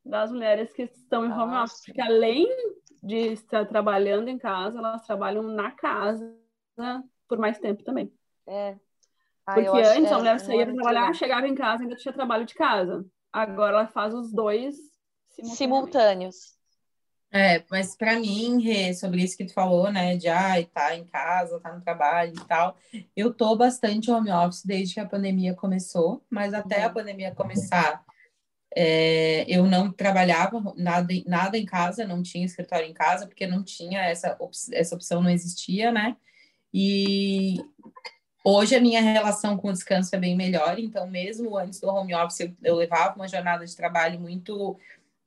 [0.04, 2.46] das mulheres que estão em home office, porque além
[3.02, 6.34] de estar trabalhando em casa, elas trabalham na casa
[7.26, 8.12] por mais tempo também.
[8.46, 8.76] É.
[9.46, 11.14] Ah, porque antes é, a mulher saía para trabalhar, legal.
[11.14, 13.04] chegava em casa ainda tinha trabalho de casa.
[13.32, 14.76] Agora ela faz os dois
[15.42, 16.57] simultâneos.
[17.30, 21.04] É, mas para mim, Rê, sobre isso que tu falou, né, de ai, tá em
[21.04, 22.74] casa, tá no trabalho e tal,
[23.14, 26.94] eu tô bastante home office desde que a pandemia começou, mas até a uhum.
[26.94, 28.02] pandemia começar,
[28.74, 33.62] é, eu não trabalhava nada, nada em casa, não tinha escritório em casa, porque não
[33.62, 36.16] tinha essa, op essa opção, não existia, né?
[36.72, 37.56] E
[38.42, 42.14] hoje a minha relação com o descanso é bem melhor, então mesmo antes do home
[42.14, 44.78] office eu, eu levava uma jornada de trabalho muito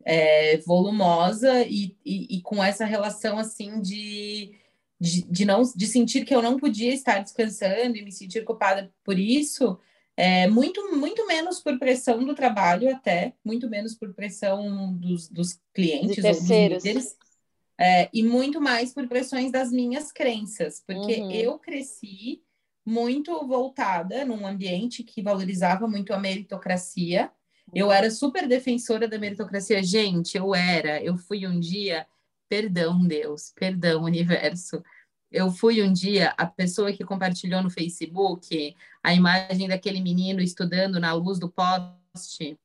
[0.06, 4.54] é, volumosa e, e, e, com essa relação assim de,
[5.00, 8.92] de, de, não de sentir que eu não podia estar descansando e me sentir culpada
[9.04, 9.78] por isso,
[10.16, 15.60] é, muito, muito menos por pressão do trabalho até, muito menos por pressão dos, dos
[15.74, 17.18] clientes ou dos líderes,
[17.80, 21.32] é, e muito mais por pressões das minhas crenças, porque uhum.
[21.32, 22.44] eu cresci
[22.86, 27.32] muito voltada num ambiente que valorizava muito a meritocracia,
[27.74, 29.82] eu era super defensora da meritocracia.
[29.84, 31.02] Gente, eu era.
[31.02, 32.06] Eu fui um dia.
[32.50, 33.54] Perdão, Deus.
[33.56, 34.84] Perdão, universo.
[35.32, 41.00] Eu fui um dia a pessoa que compartilhou no Facebook a imagem daquele menino estudando
[41.00, 42.60] na luz do poste.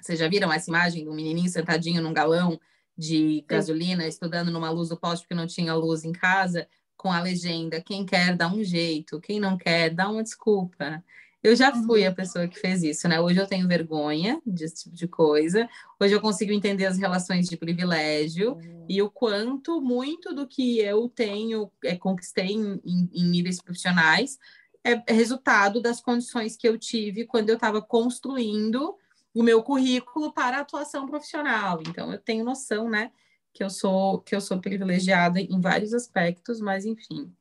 [0.00, 2.60] Vocês já viram essa imagem do menininho sentadinho num galão
[2.96, 7.20] de gasolina, estudando numa luz do poste porque não tinha luz em casa, com a
[7.20, 11.02] legenda: quem quer dá um jeito, quem não quer dá uma desculpa.
[11.42, 12.14] Eu já fui a uhum.
[12.14, 13.20] pessoa que fez isso, né?
[13.20, 15.68] Hoje eu tenho vergonha desse tipo de coisa.
[15.98, 18.86] Hoje eu consigo entender as relações de privilégio uhum.
[18.88, 24.38] e o quanto muito do que eu tenho, é, conquistei em, em, em níveis profissionais,
[24.84, 28.96] é, é resultado das condições que eu tive quando eu estava construindo
[29.34, 31.80] o meu currículo para atuação profissional.
[31.88, 33.10] Então eu tenho noção, né,
[33.52, 37.32] que eu sou que eu sou privilegiada em vários aspectos, mas enfim,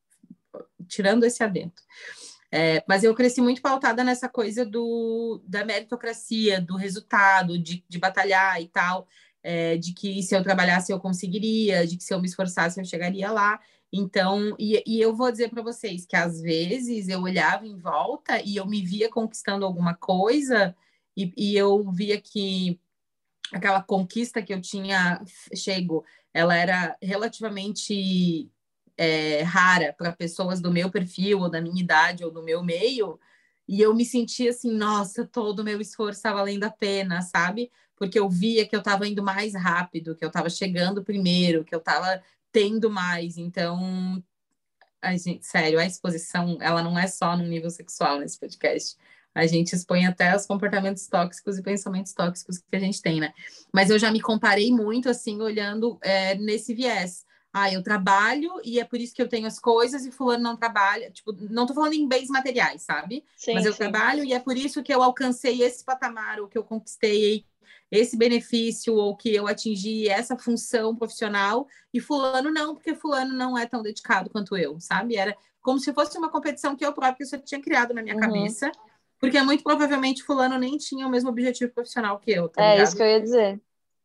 [0.88, 1.84] tirando esse adentro.
[2.54, 7.98] É, mas eu cresci muito pautada nessa coisa do, da meritocracia, do resultado, de, de
[7.98, 9.08] batalhar e tal,
[9.42, 12.86] é, de que se eu trabalhasse eu conseguiria, de que se eu me esforçasse eu
[12.86, 13.60] chegaria lá.
[13.94, 18.42] Então, e, e eu vou dizer para vocês que às vezes eu olhava em volta
[18.42, 20.76] e eu me via conquistando alguma coisa
[21.16, 22.80] e, e eu via que
[23.54, 25.22] aquela conquista que eu tinha
[25.56, 28.50] chego, ela era relativamente
[28.98, 33.20] é, rara para pessoas do meu perfil, ou da minha idade, ou do meu meio,
[33.68, 37.72] e eu me sentia assim, nossa, todo o meu esforço estava valendo a pena, sabe?
[37.96, 41.74] Porque eu via que eu estava indo mais rápido, que eu estava chegando primeiro, que
[41.74, 43.38] eu estava tendo mais.
[43.38, 44.22] Então,
[45.02, 48.98] a gente, sério, a exposição, ela não é só no nível sexual nesse podcast.
[49.34, 53.34] A gente expõe até os comportamentos tóxicos e pensamentos tóxicos que a gente tem, né?
[53.72, 58.80] Mas eu já me comparei muito, assim, olhando é, nesse viés ah, eu trabalho e
[58.80, 61.12] é por isso que eu tenho as coisas e fulano não trabalha.
[61.12, 63.26] Tipo, não tô falando em bens materiais, sabe?
[63.36, 63.80] Sim, Mas eu sim.
[63.80, 67.46] trabalho e é por isso que eu alcancei esse patamar, ou que eu conquistei
[67.92, 73.58] esse benefício, ou que eu atingi essa função profissional, e fulano não, porque fulano não
[73.58, 75.18] é tão dedicado quanto eu, sabe?
[75.18, 78.22] Era como se fosse uma competição que eu própria só tinha criado na minha uhum.
[78.22, 78.72] cabeça,
[79.20, 82.88] porque muito provavelmente fulano nem tinha o mesmo objetivo profissional que eu, tá É ligado?
[82.88, 83.62] isso que eu ia dizer.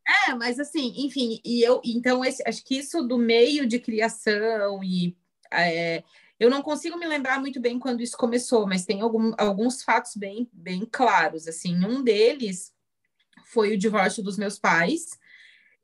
[0.06, 4.82] É, mas assim, enfim, e eu, então, esse, acho que isso do meio de criação
[4.84, 5.16] e
[5.52, 6.04] é,
[6.38, 10.14] eu não consigo me lembrar muito bem quando isso começou, mas tem algum, alguns fatos
[10.14, 12.72] bem, bem claros, assim, um deles
[13.46, 15.18] foi o divórcio dos meus pais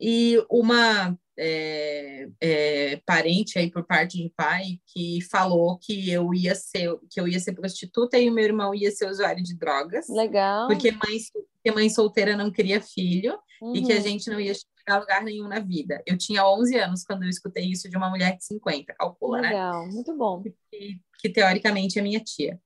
[0.01, 6.55] e uma é, é, parente aí por parte de pai que falou que eu ia
[6.55, 10.09] ser que eu ia ser prostituta e o meu irmão ia ser usuário de drogas.
[10.09, 10.67] Legal.
[10.67, 11.19] Porque mãe,
[11.55, 13.77] porque mãe solteira não queria filho uhum.
[13.77, 14.03] e que a uhum.
[14.03, 16.03] gente não ia chegar a lugar nenhum na vida.
[16.05, 19.53] Eu tinha 11 anos quando eu escutei isso de uma mulher de 50, calcula, Legal.
[19.53, 19.79] né?
[19.79, 20.43] Legal, muito bom.
[20.43, 22.61] Que, que, teoricamente é minha tia.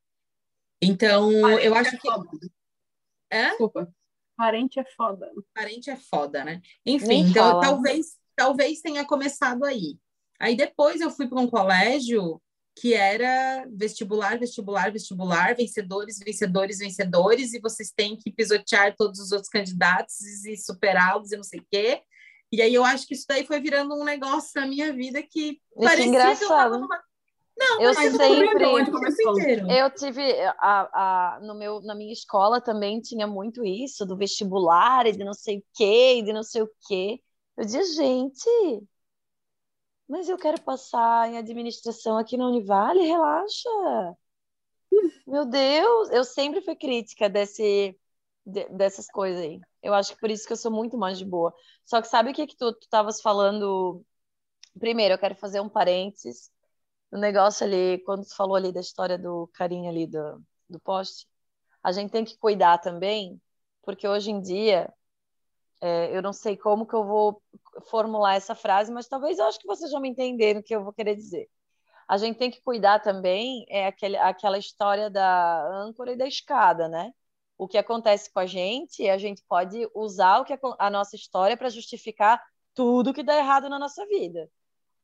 [0.80, 2.08] Então, Parente eu acho é que.
[2.08, 2.30] Foda.
[3.30, 3.48] É?
[3.50, 3.94] Desculpa.
[4.36, 5.32] Parente é foda.
[5.54, 6.60] Parente é foda, né?
[6.84, 9.98] Enfim, Nem então talvez, talvez tenha começado aí.
[10.38, 12.40] Aí depois eu fui para um colégio
[12.78, 19.32] que era vestibular, vestibular, vestibular, vencedores, vencedores, vencedores, e vocês têm que pisotear todos os
[19.32, 22.02] outros candidatos e superá-los e não sei o quê.
[22.52, 25.52] E aí eu acho que isso daí foi virando um negócio na minha vida que
[25.52, 26.38] Isso parecia engraçado.
[26.38, 26.78] que eu tava
[27.58, 29.78] Não, Eu sempre-.
[29.78, 35.06] Eu tive a, a, no meu, na minha escola também tinha muito isso do vestibular
[35.06, 37.20] e de não sei o quê, e de não sei o quê.
[37.56, 38.46] Eu dizia, gente,
[40.08, 43.68] mas eu quero passar em administração aqui na Univale, relaxa.
[45.26, 47.98] Meu Deus, eu sempre fui crítica desse,
[48.44, 49.60] de- dessas coisas aí.
[49.82, 51.52] Eu acho que por isso que eu sou muito mais de boa.
[51.84, 54.04] Só que sabe o que que tu estavas falando?
[54.78, 56.50] Primeiro, eu quero fazer um parênteses
[57.12, 61.26] o negócio ali, quando tu falou ali da história do carinha ali do, do poste,
[61.82, 63.40] a gente tem que cuidar também,
[63.82, 64.92] porque hoje em dia,
[65.80, 67.42] é, eu não sei como que eu vou
[67.90, 70.84] formular essa frase, mas talvez eu acho que vocês vão me entender no que eu
[70.84, 71.48] vou querer dizer.
[72.08, 76.88] A gente tem que cuidar também, é aquele, aquela história da âncora e da escada,
[76.88, 77.12] né?
[77.58, 81.16] O que acontece com a gente, a gente pode usar o que acon- a nossa
[81.16, 82.42] história para justificar
[82.74, 84.48] tudo que dá errado na nossa vida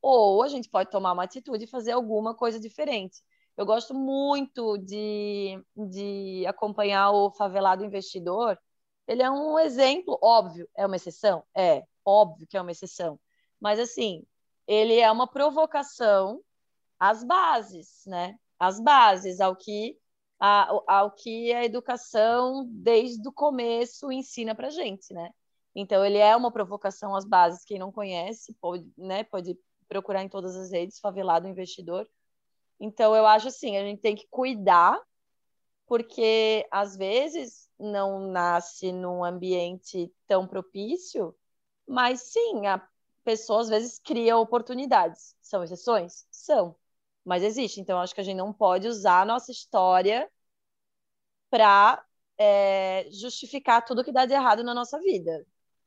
[0.02, 3.18] ou a gente pode tomar uma atitude e fazer alguma coisa diferente.
[3.56, 8.58] Eu gosto muito de, de acompanhar o favelado investidor.
[9.06, 11.44] Ele é um exemplo, óbvio, é uma exceção?
[11.54, 13.18] É, óbvio que é uma exceção.
[13.60, 14.24] Mas, assim,
[14.66, 16.40] ele é uma provocação
[16.98, 18.36] às bases, né?
[18.58, 19.98] Às bases, ao que
[20.38, 25.30] a, ao que a educação, desde o começo, ensina para gente, né?
[25.74, 27.64] Então, ele é uma provocação às bases.
[27.64, 29.56] Quem não conhece pode, né, pode
[29.88, 32.08] procurar em todas as redes, favelado investidor.
[32.80, 35.00] Então, eu acho assim, a gente tem que cuidar,
[35.86, 41.34] porque às vezes não nasce num ambiente tão propício,
[41.86, 42.80] mas sim, a
[43.24, 45.36] pessoa às vezes cria oportunidades.
[45.40, 46.26] São exceções?
[46.30, 46.76] São,
[47.24, 47.80] mas existe.
[47.80, 50.30] Então, acho que a gente não pode usar a nossa história
[51.50, 52.02] para
[52.38, 55.46] é, justificar tudo que dá de errado na nossa vida.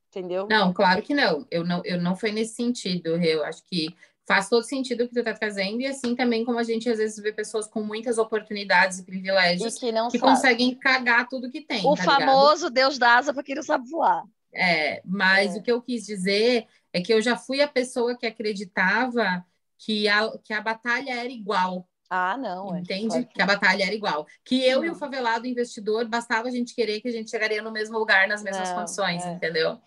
[0.10, 0.48] Entendeu?
[0.50, 1.46] Não, claro que não.
[1.52, 3.18] Eu não, eu não foi nesse sentido.
[3.22, 3.94] Eu acho que
[4.28, 6.98] faz todo sentido o que tu está trazendo, e assim também como a gente às
[6.98, 10.32] vezes vê pessoas com muitas oportunidades e E privilégios que não que sabe.
[10.32, 11.86] conseguem cagar tudo que tem.
[11.86, 12.20] O tá ligado?
[12.22, 14.24] famoso Deus dá asa para quem não sabe voar.
[14.54, 15.60] É, mas É.
[15.60, 19.46] o que eu quis dizer é que eu já fui a pessoa que acreditava
[19.78, 22.74] que a, que a batalha era igual, Ah, não.
[22.76, 22.80] é.
[22.80, 23.26] entende?
[23.26, 24.26] Que a batalha era igual.
[24.44, 25.00] Que eu e o Não.
[25.00, 28.70] favelado investidor, bastava a gente querer que a gente chegaria no mesmo lugar, nas mesmas
[28.70, 29.34] Não, condições, é.
[29.34, 29.78] entendeu?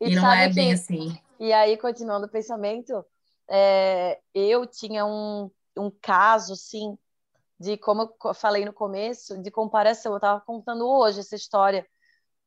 [0.00, 1.18] E E, não é que- bem assim.
[1.40, 3.02] E aí, continuando o pensamento,
[3.50, 6.98] é, eu tinha um, um caso, assim,
[7.60, 10.12] de como eu falei no começo, de comparação.
[10.12, 11.86] Eu estava contando hoje essa história,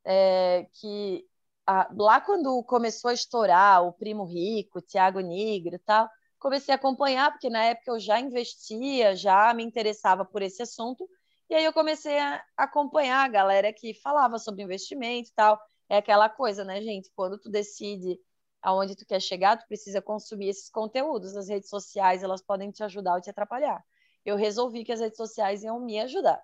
[0.05, 1.27] é, que
[1.65, 6.73] a- lá quando começou a estourar o Primo Rico, o Tiago Nigro e tal, comecei
[6.73, 11.07] a acompanhar, porque na época eu já investia, já me interessava por esse assunto,
[11.49, 15.59] e aí eu comecei a acompanhar a galera que falava sobre investimento e tal.
[15.89, 17.11] É aquela coisa, né, gente?
[17.15, 18.17] Quando tu decide
[18.61, 21.35] aonde tu quer chegar, tu precisa consumir esses conteúdos.
[21.35, 23.83] As redes sociais, elas podem te ajudar ou te atrapalhar.
[24.25, 26.41] Eu resolvi que as redes sociais iam me ajudar.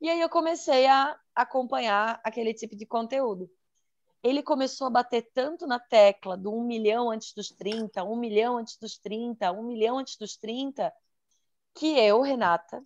[0.00, 3.48] E aí eu comecei a acompanhar aquele tipo de conteúdo.
[4.22, 8.56] Ele começou a bater tanto na tecla do 1 milhão antes dos 30, 1 milhão
[8.56, 10.92] antes dos 30, 1 milhão antes dos 30,
[11.74, 12.84] que eu, Renata,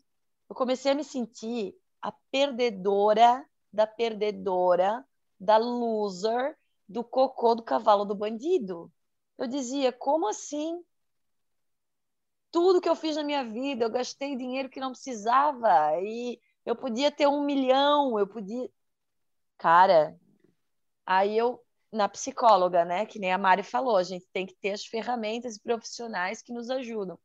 [0.48, 5.04] eu comecei a me sentir a perdedora da perdedora,
[5.38, 6.56] da loser,
[6.88, 8.92] do cocô do cavalo do bandido.
[9.38, 10.82] Eu dizia, como assim?
[12.50, 15.68] Tudo que eu fiz na minha vida, eu gastei dinheiro que não precisava
[16.00, 18.70] e eu podia ter um milhão, eu podia.
[19.58, 20.18] Cara,
[21.06, 21.62] aí eu,
[21.92, 25.58] na psicóloga, né, que nem a Mari falou, a gente tem que ter as ferramentas
[25.58, 27.18] profissionais que nos ajudam.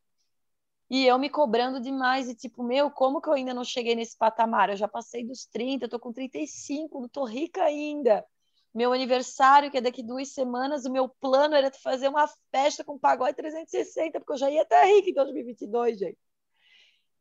[0.89, 4.17] E eu me cobrando demais, e tipo, meu, como que eu ainda não cheguei nesse
[4.17, 4.69] patamar?
[4.69, 8.25] Eu já passei dos 30, eu tô com 35, não tô rica ainda.
[8.73, 12.97] Meu aniversário, que é daqui duas semanas, o meu plano era fazer uma festa com
[12.97, 16.17] pagode 360, porque eu já ia estar rica em 2022, gente.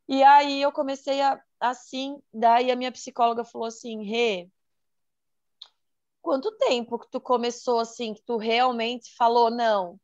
[0.09, 4.49] E aí eu comecei a, assim, daí a minha psicóloga falou assim, Rê,
[6.21, 10.01] quanto tempo que tu começou assim, que tu realmente falou, não,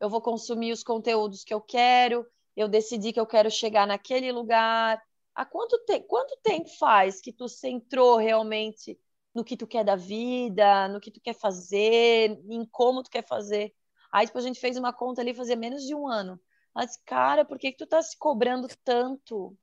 [0.00, 2.26] eu vou consumir os conteúdos que eu quero,
[2.56, 5.02] eu decidi que eu quero chegar naquele lugar.
[5.34, 8.98] Há quanto, te quanto tempo faz que tu centrou realmente
[9.38, 13.24] no que tu quer da vida, no que tu quer fazer, em como tu quer
[13.24, 13.72] fazer?
[14.10, 16.40] Aí depois a gente fez uma conta ali, fazia menos de um ano.
[16.74, 19.56] Ela disse, cara, por que, que tu tá se cobrando tanto?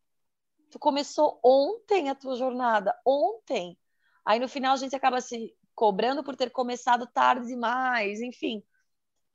[0.71, 3.77] Tu começou ontem a tua jornada, ontem.
[4.23, 8.63] Aí no final a gente acaba se cobrando por ter começado tarde demais, enfim.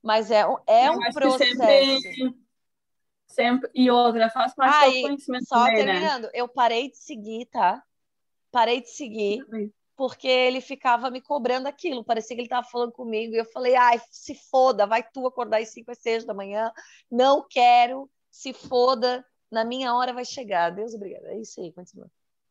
[0.02, 1.54] Mas é, é um processo.
[1.54, 2.34] sempre-
[3.26, 3.70] Sempre.
[3.74, 5.92] E outra, faz parte Ah, do conhecimento Só também, né?
[5.92, 7.82] terminando, eu parei de seguir, tá?
[8.50, 9.44] Parei de seguir,
[10.00, 12.02] porque ele ficava me cobrando aquilo.
[12.02, 13.34] Parecia que ele estava falando comigo.
[13.34, 16.72] E eu falei, ai, se foda, vai tu acordar às 5 às 6 da manhã.
[17.10, 19.22] Não quero, se foda.
[19.52, 20.70] Na minha hora vai chegar.
[20.70, 21.26] Deus obrigado.
[21.26, 22.10] É isso aí, continua.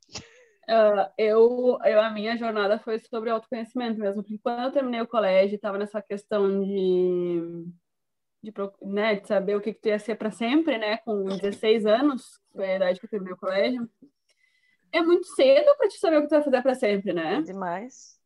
[0.71, 5.07] Ah, eu, eu, a minha jornada foi sobre autoconhecimento mesmo, porque quando eu terminei o
[5.07, 7.65] colégio, estava nessa questão de,
[8.43, 11.87] de, né, de saber o que, que tu ia ser para sempre, né, com 16
[11.87, 13.89] anos, foi a idade que eu terminei o colégio.
[14.91, 17.41] É muito cedo para te saber o que tu vai fazer para sempre, né?
[17.41, 18.19] Demais.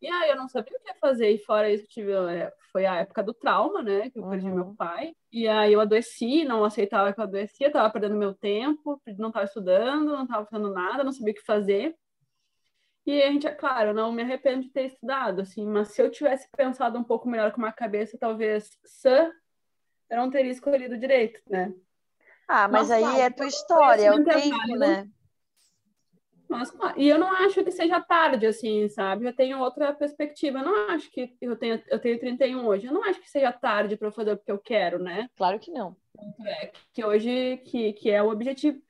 [0.00, 2.84] E aí eu não sabia o que ia fazer, e fora isso, tive, é, foi
[2.84, 4.54] a época do trauma, né, que eu perdi Uhum.
[4.54, 9.00] meu pai, e aí eu adoeci, não aceitava que eu adoecia, estava perdendo meu tempo,
[9.18, 11.96] não estava estudando, não estava fazendo nada, não sabia o que fazer.
[13.06, 16.10] E a gente, é claro, não me arrependo de ter estudado, assim, mas se eu
[16.10, 19.32] tivesse pensado um pouco melhor com uma cabeça, talvez sã,
[20.10, 21.72] eu não teria escolhido direito, né?
[22.46, 24.78] Ah, mas aí é tua história, é o é tempo, válido.
[24.78, 25.08] né?
[26.48, 29.26] Mas, e eu não acho que seja tarde, assim, sabe?
[29.26, 30.58] Eu tenho outra perspectiva.
[30.58, 32.86] Eu não acho que eu tenho, eu tenho 31 hoje.
[32.86, 35.28] Eu não acho que seja tarde para eu fazer o que eu quero, né?
[35.36, 35.96] Claro que não.
[36.46, 38.80] É, que hoje que, que é o objetivo.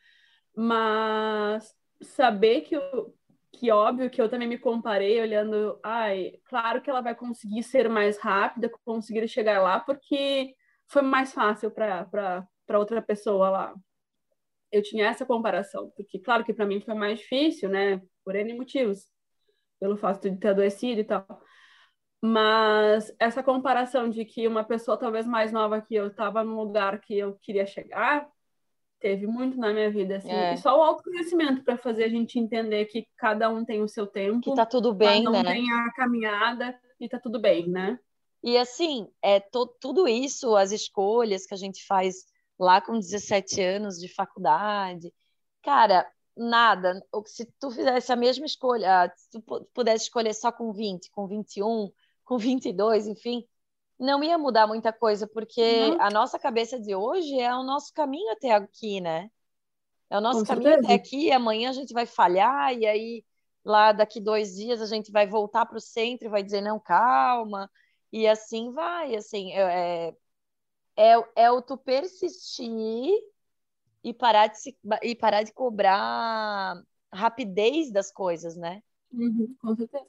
[0.54, 3.14] Mas saber que, eu,
[3.52, 7.88] que óbvio que eu também me comparei olhando, ai, claro que ela vai conseguir ser
[7.88, 10.54] mais rápida, conseguir chegar lá, porque
[10.88, 12.46] foi mais fácil para
[12.78, 13.74] outra pessoa lá.
[14.72, 18.00] Eu tinha essa comparação, porque claro que para mim foi mais difícil, né?
[18.24, 19.06] Por N motivos,
[19.78, 21.26] pelo fato de ter adoecido e tal.
[22.20, 27.00] Mas essa comparação de que uma pessoa talvez mais nova que eu estava num lugar
[27.00, 28.28] que eu queria chegar,
[28.98, 30.30] teve muito na minha vida, assim.
[30.30, 30.54] É.
[30.54, 34.06] E só o autoconhecimento para fazer a gente entender que cada um tem o seu
[34.06, 35.52] tempo, Que tá tudo bem, cada um né?
[35.54, 37.98] tem a caminhada e tá tudo bem, né?
[38.42, 42.26] E assim, é to- tudo isso, as escolhas que a gente faz
[42.58, 45.12] lá com 17 anos de faculdade,
[45.62, 47.00] cara, nada.
[47.26, 51.10] Se tu fizesse a mesma escolha, ah, se tu pu- pudesse escolher só com 20,
[51.10, 51.90] com 21,
[52.24, 53.46] com 22, enfim,
[53.98, 56.00] não ia mudar muita coisa, porque Não.
[56.00, 59.30] a nossa cabeça de hoje é o nosso caminho até aqui, né?
[60.10, 60.86] É o nosso Com caminho certeza.
[60.86, 63.24] até aqui, e amanhã a gente vai falhar, e aí
[63.64, 66.78] lá daqui dois dias a gente vai voltar para o centro e vai dizer, não,
[66.78, 67.70] calma.
[68.12, 70.14] E assim vai, assim, é,
[70.96, 73.10] é, é o tu persistir
[74.02, 76.82] e parar de, se, e parar de cobrar
[77.12, 78.82] rapidez das coisas, né?
[79.12, 80.04] Uhum, com certeza.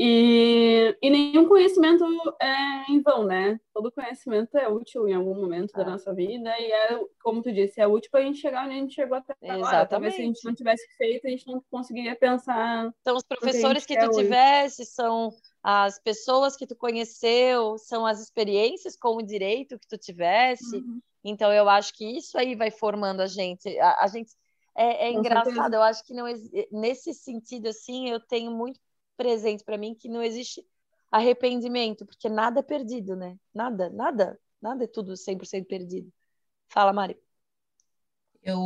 [0.00, 2.04] E, e nenhum conhecimento
[2.40, 3.58] é em vão, né?
[3.74, 5.90] Todo conhecimento é útil em algum momento da Ah.
[5.90, 8.78] nossa vida e é, como tu disse, é útil para a gente chegar onde a
[8.78, 9.86] gente chegou até agora.
[9.86, 10.44] Talvez se a gente Exatamente.
[10.44, 12.94] não tivesse feito, a gente não conseguiria pensar.
[13.02, 14.22] São os professores que quer tu hoje.
[14.22, 15.30] tivesse, são
[15.62, 20.76] as pessoas que tu conheceu, são as experiências com o direito que tu tivesse.
[20.76, 21.00] Uhum.
[21.24, 23.78] Então, eu acho que isso aí vai formando a gente.
[23.78, 24.32] A, a gente
[24.76, 25.76] é, é engraçado, certeza.
[25.76, 28.80] eu acho que não ex- nesse sentido assim, eu tenho muito
[29.16, 30.64] presente para mim que não existe
[31.10, 33.36] arrependimento, porque nada é perdido, né?
[33.52, 36.12] Nada, nada, nada é tudo 100% perdido.
[36.68, 37.18] Fala, Mari.
[38.42, 38.56] Eu,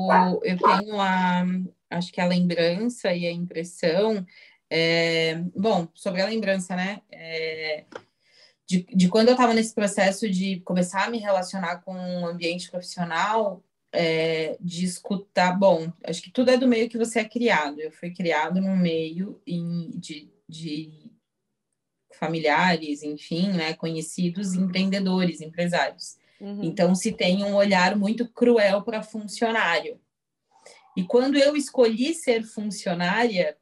[0.44, 1.44] eu tenho a,
[1.90, 4.24] acho que a lembrança e a impressão,
[4.74, 7.02] é, bom, sobre a lembrança, né?
[7.10, 7.84] É,
[8.66, 12.70] de, de quando eu estava nesse processo de começar a me relacionar com o ambiente
[12.70, 13.62] profissional,
[13.92, 17.82] é, de escutar, bom, acho que tudo é do meio que você é criado.
[17.82, 21.12] Eu fui criado num meio em, de, de
[22.14, 26.16] familiares, enfim, né, conhecidos empreendedores, empresários.
[26.40, 26.64] Uhum.
[26.64, 30.00] Então, se tem um olhar muito cruel para funcionário.
[30.96, 33.54] E quando eu escolhi ser funcionária,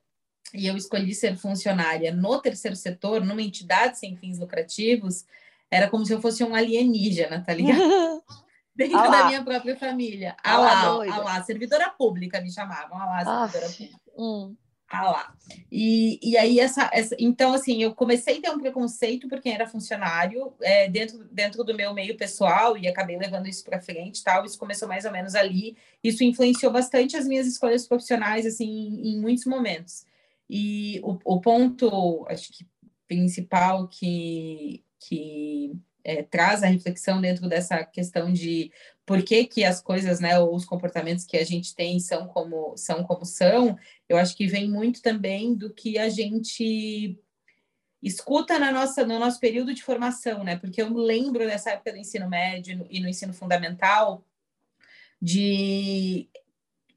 [0.55, 5.25] e eu escolhi ser funcionária no terceiro setor, numa entidade sem fins lucrativos,
[5.71, 7.81] era como se eu fosse um alienígena, tá ligado?
[8.75, 10.37] Dentro Ah da minha própria família.
[10.43, 12.99] Ah Ah ah lá, servidora pública me chamavam.
[12.99, 14.01] Ah lá, Ah, servidora pública.
[14.17, 14.57] hum,
[14.89, 15.35] Ah lá.
[15.71, 17.15] E, e aí, essa, essa.
[17.19, 21.63] Então, assim, eu comecei a ter um preconceito por quem era funcionário é, dentro, dentro
[21.63, 24.45] do meu meio pessoal e acabei levando isso para frente tal.
[24.45, 25.77] Isso começou mais ou menos ali.
[26.03, 30.07] Isso influenciou bastante as minhas escolhas profissionais, assim, em, em muitos momentos.
[30.53, 32.67] E o, o ponto, acho que
[33.07, 35.73] principal que, que
[36.03, 38.73] é, traz a reflexão dentro dessa questão de
[39.07, 42.77] por que, que as coisas, né, ou os comportamentos que a gente tem são como
[42.77, 43.77] são, como são
[44.09, 47.17] eu acho que vem muito também do que a gente
[48.03, 50.57] escuta na nossa, no nosso período de formação, né?
[50.57, 54.25] Porque eu lembro dessa época do ensino médio e no ensino fundamental
[55.21, 56.29] de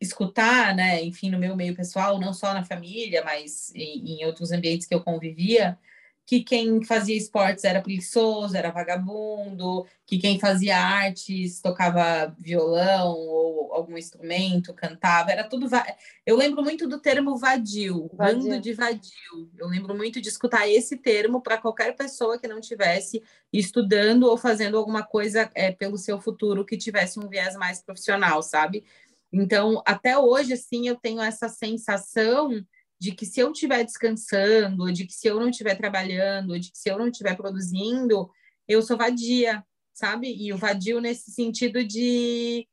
[0.03, 1.03] escutar, né?
[1.03, 4.93] Enfim, no meu meio pessoal, não só na família, mas em, em outros ambientes que
[4.93, 5.77] eu convivia,
[6.25, 13.73] que quem fazia esportes era preguiçoso, era vagabundo, que quem fazia artes tocava violão ou
[13.73, 15.67] algum instrumento, cantava, era tudo.
[15.67, 15.85] Va...
[16.25, 19.51] Eu lembro muito do termo vadio, vadio, bando de vadio.
[19.57, 24.37] Eu lembro muito de escutar esse termo para qualquer pessoa que não tivesse estudando ou
[24.37, 28.85] fazendo alguma coisa é, pelo seu futuro que tivesse um viés mais profissional, sabe?
[29.34, 32.51] Então, até hoje, assim, eu tenho essa sensação
[32.99, 36.77] de que se eu estiver descansando, de que se eu não estiver trabalhando, de que
[36.77, 38.29] se eu não estiver produzindo,
[38.67, 40.34] eu sou vadia, sabe?
[40.34, 42.67] E o vadio nesse sentido de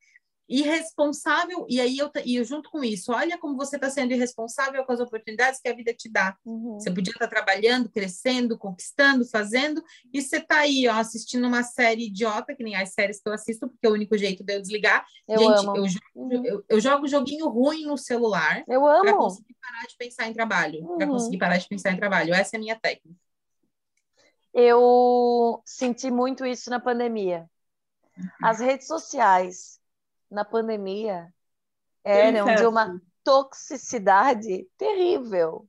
[0.51, 4.85] irresponsável, e aí eu, e eu junto com isso, olha como você está sendo irresponsável
[4.85, 6.37] com as oportunidades que a vida te dá.
[6.45, 6.75] Uhum.
[6.75, 9.81] Você podia estar tá trabalhando, crescendo, conquistando, fazendo,
[10.13, 13.33] e você está aí, ó, assistindo uma série idiota, que nem as séries que eu
[13.33, 15.07] assisto, porque é o único jeito de eu desligar.
[15.29, 15.77] Eu Gente, amo.
[15.77, 15.85] Eu,
[16.17, 16.45] uhum.
[16.45, 19.03] eu, eu, jogo joguinho ruim no celular eu amo.
[19.05, 20.83] para conseguir parar de pensar em trabalho.
[20.83, 20.99] Uhum.
[20.99, 22.35] Para conseguir parar de pensar em trabalho.
[22.35, 23.17] Essa é a minha técnica.
[24.53, 27.49] Eu senti muito isso na pandemia.
[28.43, 29.80] As redes sociais
[30.31, 31.33] na pandemia
[32.05, 35.69] eram de uma toxicidade terrível.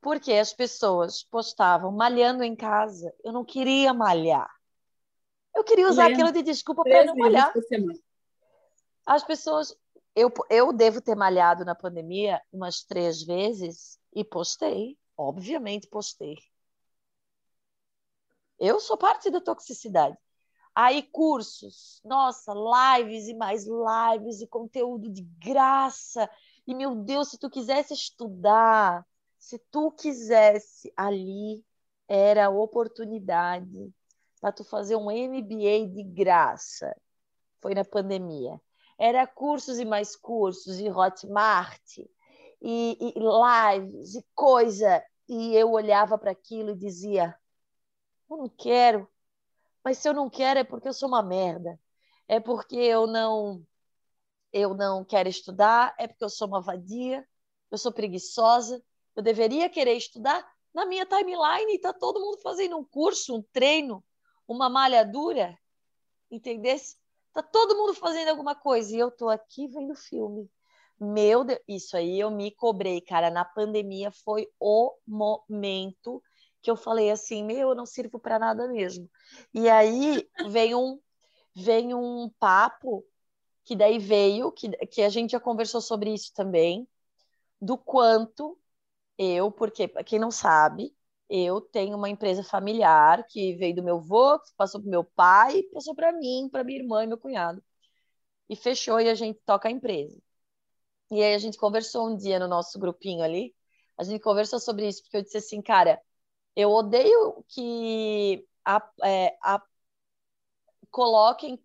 [0.00, 3.12] Porque as pessoas postavam malhando em casa.
[3.22, 4.50] Eu não queria malhar.
[5.54, 6.14] Eu queria usar Lendo.
[6.14, 7.52] aquilo de desculpa para não malhar.
[9.06, 9.76] As pessoas.
[10.14, 14.98] Eu, eu devo ter malhado na pandemia umas três vezes e postei.
[15.16, 16.36] Obviamente postei.
[18.58, 20.16] Eu sou parte da toxicidade.
[20.74, 26.30] Aí cursos, nossa, lives e mais lives e conteúdo de graça.
[26.66, 29.04] E meu Deus, se tu quisesse estudar,
[29.38, 31.64] se tu quisesse ali,
[32.08, 33.92] era a oportunidade
[34.40, 36.94] para tu fazer um MBA de graça.
[37.60, 38.60] Foi na pandemia.
[38.98, 41.98] Era cursos e mais cursos, e Hotmart,
[42.60, 45.02] e, e lives, e coisa.
[45.28, 47.34] E eu olhava para aquilo e dizia:
[48.30, 49.08] eu não quero,
[49.84, 51.78] mas se eu não quero é porque eu sou uma merda.
[52.28, 53.64] É porque eu não
[54.52, 57.26] eu não quero estudar, é porque eu sou uma vadia,
[57.70, 58.82] eu sou preguiçosa,
[59.14, 60.44] eu deveria querer estudar.
[60.74, 64.04] Na minha timeline está todo mundo fazendo um curso, um treino,
[64.46, 65.56] uma malhadura,
[66.30, 66.96] entendesse?
[67.32, 70.50] Tá todo mundo fazendo alguma coisa e eu tô aqui vendo filme.
[70.98, 73.30] Meu Deus, isso aí eu me cobrei, cara.
[73.30, 76.22] Na pandemia foi o momento
[76.62, 79.08] que eu falei assim, meu, eu não sirvo para nada mesmo.
[79.54, 81.00] E aí vem um
[81.54, 83.04] vem um papo
[83.64, 86.88] que daí veio, que, que a gente já conversou sobre isso também,
[87.60, 88.58] do quanto
[89.18, 90.94] eu, porque quem não sabe,
[91.28, 95.94] eu tenho uma empresa familiar que veio do meu avô, passou para meu pai, passou
[95.94, 97.62] para mim, para minha irmã e meu cunhado.
[98.48, 100.18] E fechou e a gente toca a empresa.
[101.10, 103.54] E aí a gente conversou um dia no nosso grupinho ali,
[103.98, 106.00] a gente conversou sobre isso, porque eu disse assim, cara,
[106.56, 109.62] eu odeio que a, é, a,
[110.90, 111.58] coloquem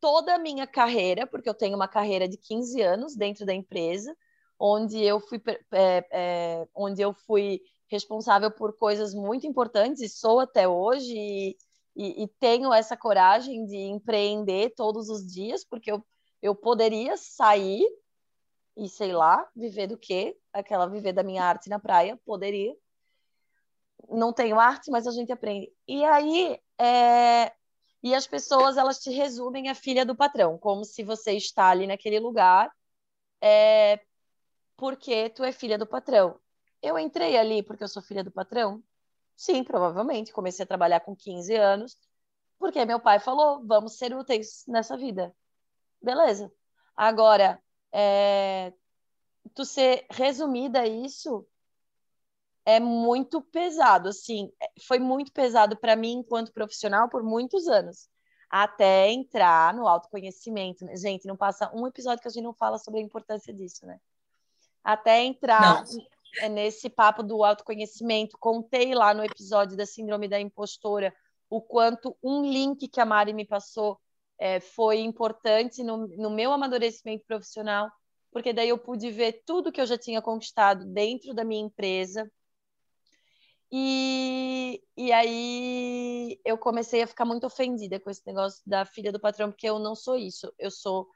[0.00, 4.16] toda a minha carreira, porque eu tenho uma carreira de 15 anos dentro da empresa,
[4.58, 5.42] onde eu fui,
[5.72, 11.56] é, é, onde eu fui responsável por coisas muito importantes e sou até hoje e,
[11.94, 16.04] e, e, tenho essa coragem de empreender todos os dias, porque eu,
[16.42, 17.84] eu poderia sair
[18.76, 20.36] e, sei lá, viver do quê?
[20.52, 22.74] Aquela viver da minha arte na praia, poderia,
[24.08, 25.72] não tenho arte, mas a gente aprende.
[25.86, 27.52] E aí, é...
[28.02, 31.86] e as pessoas elas te resumem a filha do patrão, como se você está ali
[31.86, 32.70] naquele lugar,
[33.40, 34.00] é...
[34.76, 36.40] porque tu é filha do patrão.
[36.82, 38.82] Eu entrei ali porque eu sou filha do patrão?
[39.36, 40.32] Sim, provavelmente.
[40.32, 41.98] Comecei a trabalhar com 15 anos,
[42.58, 45.34] porque meu pai falou: vamos ser úteis nessa vida.
[46.02, 46.52] Beleza.
[46.96, 48.72] Agora, é...
[49.54, 51.46] tu ser resumida isso
[52.66, 58.08] é muito pesado, assim, é, foi muito pesado para mim enquanto profissional por muitos anos,
[58.50, 60.84] até entrar no autoconhecimento.
[60.84, 60.96] Né?
[60.96, 64.00] Gente, não passa um episódio que a gente não fala sobre a importância disso, né?
[64.82, 66.06] Até entrar não.
[66.40, 71.14] É, nesse papo do autoconhecimento, contei lá no episódio da síndrome da impostora
[71.48, 73.98] o quanto um link que a Mari me passou
[74.38, 77.90] é, foi importante no, no meu amadurecimento profissional,
[78.30, 82.30] porque daí eu pude ver tudo que eu já tinha conquistado dentro da minha empresa,
[83.70, 89.20] e, e aí eu comecei a ficar muito ofendida com esse negócio da filha do
[89.20, 90.52] patrão, porque eu não sou isso.
[90.58, 91.08] Eu sou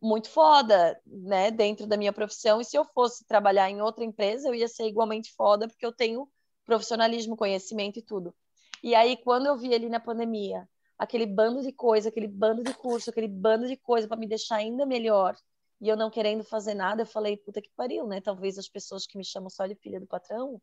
[0.00, 2.60] muito foda, né, dentro da minha profissão.
[2.60, 5.92] E se eu fosse trabalhar em outra empresa, eu ia ser igualmente foda, porque eu
[5.92, 6.28] tenho
[6.64, 8.34] profissionalismo, conhecimento e tudo.
[8.82, 10.68] E aí, quando eu vi ali na pandemia,
[10.98, 14.56] aquele bando de coisa, aquele bando de curso, aquele bando de coisa para me deixar
[14.56, 15.36] ainda melhor,
[15.80, 18.20] e eu não querendo fazer nada, eu falei, puta que pariu, né?
[18.20, 20.60] Talvez as pessoas que me chamam só de filha do patrão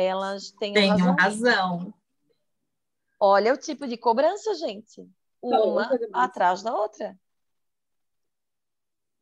[0.00, 1.16] elas Tenham razão.
[1.18, 1.94] razão.
[3.18, 5.08] Olha o tipo de cobrança, gente.
[5.42, 7.18] Uma atrás da outra.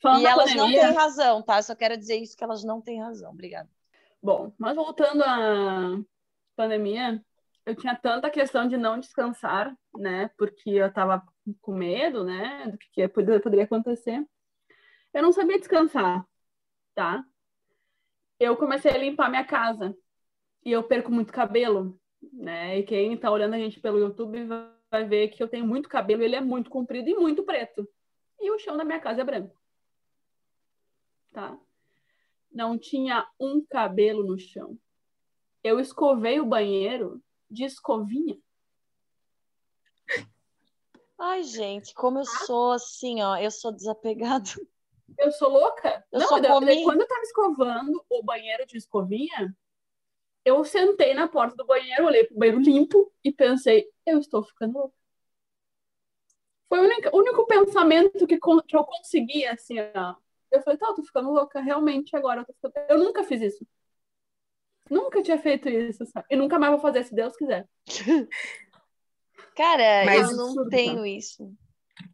[0.02, 1.58] Falando E elas não têm razão, tá?
[1.58, 3.30] Eu só quero dizer isso que elas não têm razão.
[3.30, 3.68] Obrigada.
[4.22, 5.98] Bom, mas voltando à
[6.54, 7.24] pandemia,
[7.64, 10.30] eu tinha tanta questão de não descansar, né?
[10.36, 11.26] Porque eu tava
[11.62, 12.66] com medo, né?
[12.68, 14.22] Do que poderia, poderia acontecer.
[15.14, 16.26] Eu não sabia descansar,
[16.94, 17.24] tá?
[18.38, 19.96] Eu comecei a limpar minha casa.
[20.66, 21.98] E eu perco muito cabelo,
[22.32, 22.78] né?
[22.78, 24.46] E quem tá olhando a gente pelo YouTube
[24.90, 27.88] vai ver que eu tenho muito cabelo, ele é muito comprido e muito preto.
[28.40, 29.56] E o chão da minha casa é branco.
[31.32, 31.58] Tá?
[32.56, 34.78] não tinha um cabelo no chão.
[35.62, 38.38] Eu escovei o banheiro de escovinha.
[41.18, 44.50] Ai, gente, como eu sou assim, ó, eu sou desapegado.
[45.18, 46.04] Eu sou louca?
[46.10, 46.84] Eu não, daí- comi.
[46.84, 49.54] quando eu tava escovando o banheiro de escovinha,
[50.46, 54.78] eu sentei na porta do banheiro, olhei pro banheiro limpo e pensei, eu estou ficando
[54.78, 54.94] louca.
[56.68, 60.14] Foi o único, único pensamento que, que eu consegui, assim, ó.
[60.52, 62.86] Eu falei, tá, eu tô ficando louca, realmente agora eu tô ficando...
[62.88, 63.66] Eu nunca fiz isso.
[64.88, 66.26] Nunca tinha feito isso, sabe?
[66.30, 67.68] E nunca mais vou fazer, se Deus quiser.
[69.56, 71.52] Cara, Mas- eu não Absurdo, tenho isso.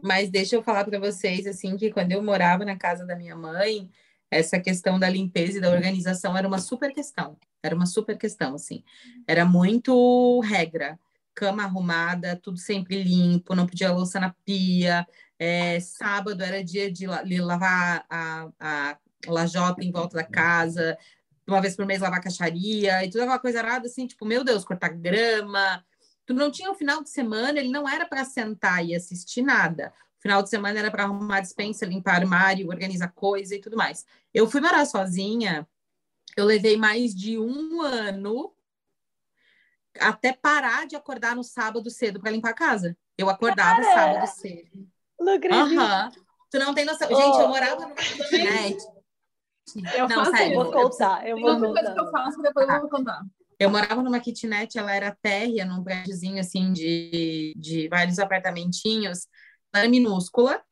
[0.01, 3.37] Mas deixa eu falar para vocês assim que quando eu morava na casa da minha
[3.37, 3.91] mãe,
[4.33, 7.37] essa questão da limpeza e da organização era uma super questão.
[7.62, 8.83] Era uma super questão assim.
[9.26, 10.99] Era muito regra.
[11.35, 15.07] Cama arrumada, tudo sempre limpo, não podia louça na pia.
[15.39, 20.97] É, sábado era dia de, la- de lavar a, a lajota em volta da casa,
[21.47, 24.64] uma vez por mês lavar caixaria e tudo aquela coisa arada assim, tipo, meu Deus,
[24.64, 25.85] cortar grama,
[26.24, 29.93] tu não tinha o final de semana, ele não era para sentar e assistir nada.
[30.22, 34.06] Final de semana era para arrumar dispensa, limpar armário, organizar coisa e tudo mais.
[34.32, 35.66] Eu fui morar sozinha,
[36.36, 38.54] eu levei mais de um ano
[39.98, 42.96] até parar de acordar no sábado cedo para limpar a casa.
[43.18, 44.88] Eu acordava sábado cedo.
[45.18, 45.60] Não acredito.
[45.60, 46.10] Aham.
[46.50, 47.08] Tu não tem noção.
[47.10, 47.14] Oh.
[47.16, 48.78] Gente, eu morava numa kitnet.
[49.96, 50.72] Eu Não, faço sério, Vou isso.
[50.72, 51.94] contar, eu vou coisa contar.
[51.94, 53.22] que eu faço, depois eu vou contar.
[53.58, 59.26] Eu morava numa kitnet, ela era térrea, num prédiozinho assim de, de vários apartamentinhos.
[59.74, 60.62] Era minúscula,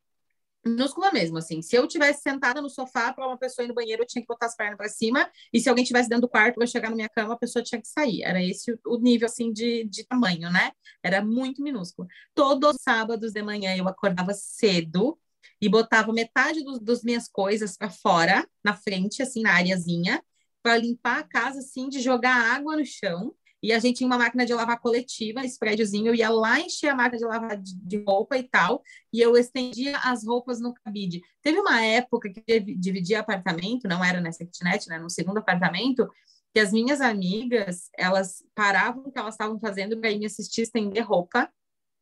[0.64, 1.62] minúscula mesmo, assim.
[1.62, 4.28] Se eu tivesse sentada no sofá para uma pessoa ir no banheiro, eu tinha que
[4.28, 5.30] botar as pernas para cima.
[5.52, 7.80] E se alguém tivesse dentro do quarto para chegar na minha cama, a pessoa tinha
[7.80, 8.22] que sair.
[8.22, 10.72] Era esse o, nível assim de, de tamanho, né?
[11.02, 12.08] Era muito minúsculo.
[12.34, 15.18] Todos os sábados de manhã eu acordava cedo
[15.60, 20.22] e botava metade dos, das minhas coisas para fora, na frente, assim, na areazinha,
[20.62, 23.34] para limpar a casa, assim, de jogar água no chão.
[23.62, 26.88] E a gente tinha uma máquina de lavar coletiva, esse prédiozinho, eu ia lá encher
[26.88, 28.82] a máquina de lavar de, de roupa e tal,
[29.12, 31.20] e eu estendia as roupas no cabide.
[31.42, 36.08] Teve uma época que dividia apartamento, não era nessa kitnet, né, no segundo apartamento,
[36.52, 40.62] que as minhas amigas, elas paravam o que elas estavam fazendo para ir me assistir
[40.62, 41.48] estender roupa,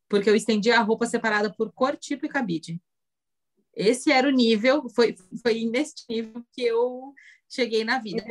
[0.08, 2.80] porque eu estendia a roupa separada por cor, tipo e cabide.
[3.74, 7.12] Esse era o nível, foi, foi nesse nível que eu
[7.48, 8.24] cheguei na vida.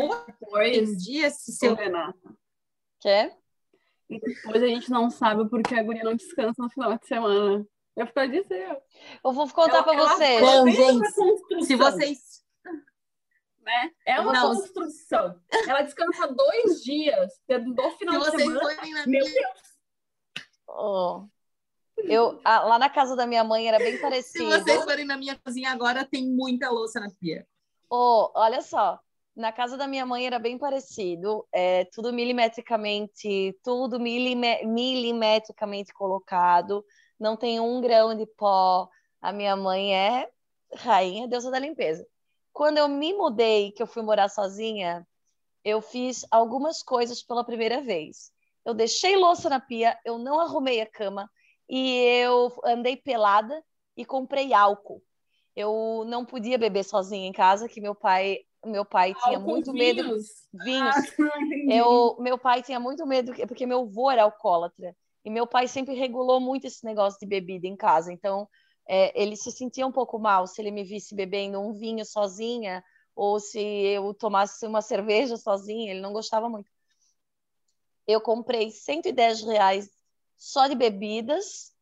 [0.51, 2.35] Hoje em dia, se eu Renata,
[3.07, 3.37] Quer?
[4.09, 7.65] e depois a gente não sabe porque a guria não descansa no final de semana.
[7.95, 8.77] Eu dizer.
[9.23, 10.75] Eu vou contar pra Ela- vocês.
[10.75, 12.43] gente, se vocês
[13.61, 13.91] Né?
[14.05, 14.55] É uma Não.
[14.55, 15.37] construção.
[15.67, 18.59] Ela descansa dois dias do Se final de vocês semana.
[18.61, 19.61] forem na Meu minha, Deus,
[20.69, 21.25] Oh.
[21.97, 24.45] Eu, ah, lá na casa da minha mãe era bem se parecido.
[24.49, 27.45] vocês forem na minha cozinha agora, tem muita louça na pia.
[27.89, 28.99] Oh, olha só,
[29.37, 36.83] na casa da minha mãe era bem parecido, é, tudo milimetricamente, tudo milime- milimetricamente colocado,
[37.19, 38.89] não tem um grão de pó.
[39.21, 40.27] A minha mãe é
[40.73, 42.05] rainha, deusa da limpeza.
[42.51, 45.07] Quando eu me mudei, que eu fui morar sozinha,
[45.63, 48.31] eu fiz algumas coisas pela primeira vez.
[48.65, 51.29] Eu deixei louça na pia, eu não arrumei a cama
[51.69, 53.63] e eu andei pelada
[53.95, 55.03] e comprei álcool.
[55.55, 59.73] Eu não podia beber sozinha em casa, que meu pai, meu pai tinha álcool, muito
[59.73, 60.47] medo vinhos.
[60.53, 60.95] vinhos.
[60.95, 61.01] Ah.
[61.69, 64.95] Eu, meu pai tinha muito medo, porque meu avô era alcoólatra.
[65.23, 68.11] E meu pai sempre regulou muito esse negócio de bebida em casa.
[68.13, 68.47] Então,
[68.87, 72.83] é, ele se sentia um pouco mal se ele me visse bebendo um vinho sozinha
[73.13, 75.91] ou se eu tomasse uma cerveja sozinha.
[75.91, 76.71] Ele não gostava muito.
[78.07, 79.89] Eu comprei 110 reais
[80.37, 81.73] só de bebidas,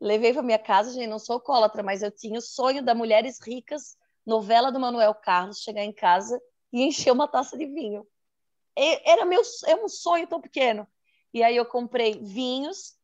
[0.00, 0.92] levei para minha casa.
[0.92, 3.96] Gente, não sou alcoólatra, mas eu tinha o sonho da Mulheres Ricas,
[4.26, 6.40] novela do Manuel Carlos, chegar em casa
[6.72, 8.06] e encher uma taça de vinho
[8.76, 10.86] era meu é um sonho tão pequeno.
[11.32, 12.96] E aí eu comprei vinhos,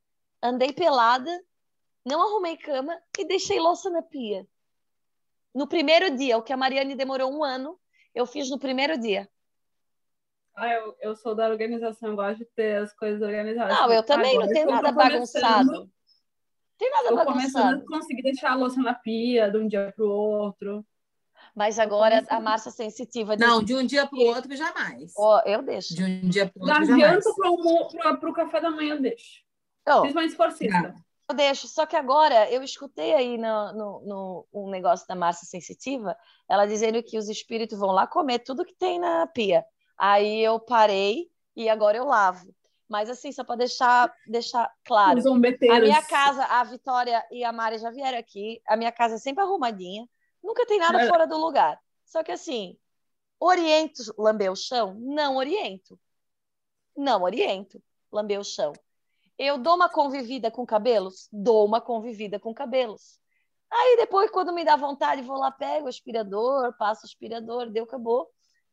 [0.43, 1.31] andei pelada,
[2.05, 4.47] não arrumei cama e deixei louça na pia.
[5.55, 7.79] No primeiro dia, o que a Mariane demorou um ano,
[8.15, 9.29] eu fiz no primeiro dia.
[10.55, 13.75] Ah, eu, eu sou da organização, eu gosto de ter as coisas organizadas.
[13.75, 15.73] Não, eu também Agora, não tenho eu nada bagunçado.
[15.73, 15.91] Não
[16.79, 17.83] tem nada começando bagunçado.
[17.83, 20.85] a conseguir deixar a louça na pia de um dia pro outro.
[21.55, 22.41] Mas agora a.
[22.41, 25.13] Márcia sensitiva Não, de um dia para o outro, jamais.
[25.17, 25.95] ó, eu deixo.
[25.95, 27.13] De um dia para o Da outro, jamais.
[27.25, 29.43] janta pro, almo- pro, pro café da manhã eu deixo.
[29.87, 30.95] Ó, Principalmente se for sexta.
[31.29, 31.69] eu deixo.
[31.69, 36.17] Só que agora eu escutei aí no, no, no um negócio da Márcia sensitiva,
[36.49, 39.63] ela dizendo que os espíritos vão lá comer tudo que tem na pia.
[39.99, 42.55] Aí eu parei e agora eu lavo.
[42.89, 45.19] Mas assim, só para deixar, deixar claro.
[45.21, 48.61] A minha casa, a Vitória e a Mari já vieram aqui.
[48.67, 50.07] A minha casa é sempre arrumadinha.
[50.43, 51.79] Nunca tem nada fora do lugar.
[52.05, 52.77] Só que assim,
[53.39, 54.95] oriento lamber o chão?
[54.99, 55.99] Não oriento.
[56.97, 58.73] Não oriento lamber o chão.
[59.39, 61.29] Eu dou uma convivida com cabelos?
[61.33, 63.19] Dou uma convivida com cabelos.
[63.71, 67.85] Aí depois, quando me dá vontade, vou lá, pego o aspirador, passo o aspirador, deu,
[67.85, 68.29] acabou.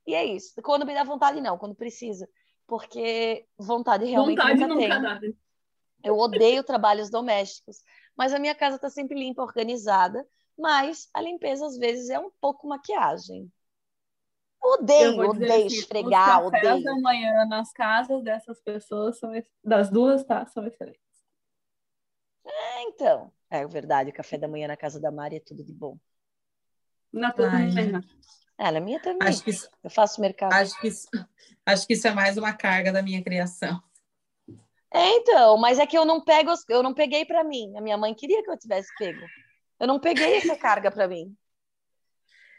[0.06, 0.54] E é isso.
[0.62, 2.28] Quando me dá vontade, não, quando precisa.
[2.68, 5.20] Porque vontade realmente Vontade nunca nunca dá.
[5.20, 5.34] né?
[6.04, 7.78] Eu odeio trabalhos domésticos,
[8.16, 10.26] mas a minha casa está sempre limpa, organizada.
[10.60, 13.50] Mas a limpeza às vezes é um pouco maquiagem.
[14.62, 16.84] Odeio, odeio assim, esfregar, os odeio.
[16.84, 19.32] da manhã nas casas dessas pessoas são
[19.64, 20.46] das duas, tá?
[20.48, 21.00] São excelentes.
[22.46, 25.74] É, então, é verdade, o café da manhã na casa da Mari é tudo de
[25.74, 25.98] bom.
[27.12, 28.02] Na tua manhã.
[28.58, 29.26] É, na minha também.
[29.30, 30.52] Acho que, isso- Eu faço mercado.
[30.52, 31.08] acho, que isso,
[31.66, 33.82] acho que isso é mais uma carga da minha criação.
[34.92, 37.78] É, então, mas é que eu não pego, eu não peguei para mim.
[37.78, 39.26] A minha mãe queria que eu tivesse pego.
[39.80, 41.36] Eu não peguei essa carga para mim.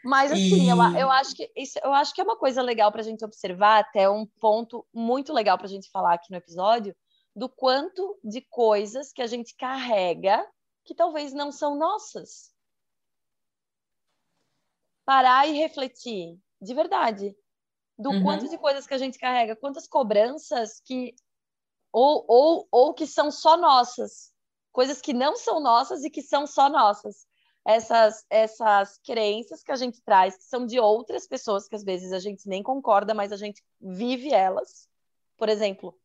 [0.03, 2.91] Mas assim, E- eu, eu acho que isso, eu acho que é uma coisa legal
[2.91, 6.37] para a gente observar, até um ponto muito legal para a gente falar aqui no
[6.37, 6.95] episódio,
[7.35, 10.45] do quanto de coisas que a gente carrega
[10.83, 12.51] que talvez não são nossas.
[15.05, 17.35] Parar e refletir, de verdade,
[17.97, 18.23] do Uhum.
[18.23, 21.13] quanto de coisas que a gente carrega, quantas cobranças que
[21.91, 24.30] ou, ou, ou que são só nossas,
[24.71, 27.25] coisas que não são nossas e que são só nossas.
[27.63, 32.11] Essas, essas crenças que a gente traz, que são de outras pessoas, que às vezes
[32.11, 34.89] a gente nem concorda, mas a gente vive elas.
[35.37, 35.95] Por exemplo,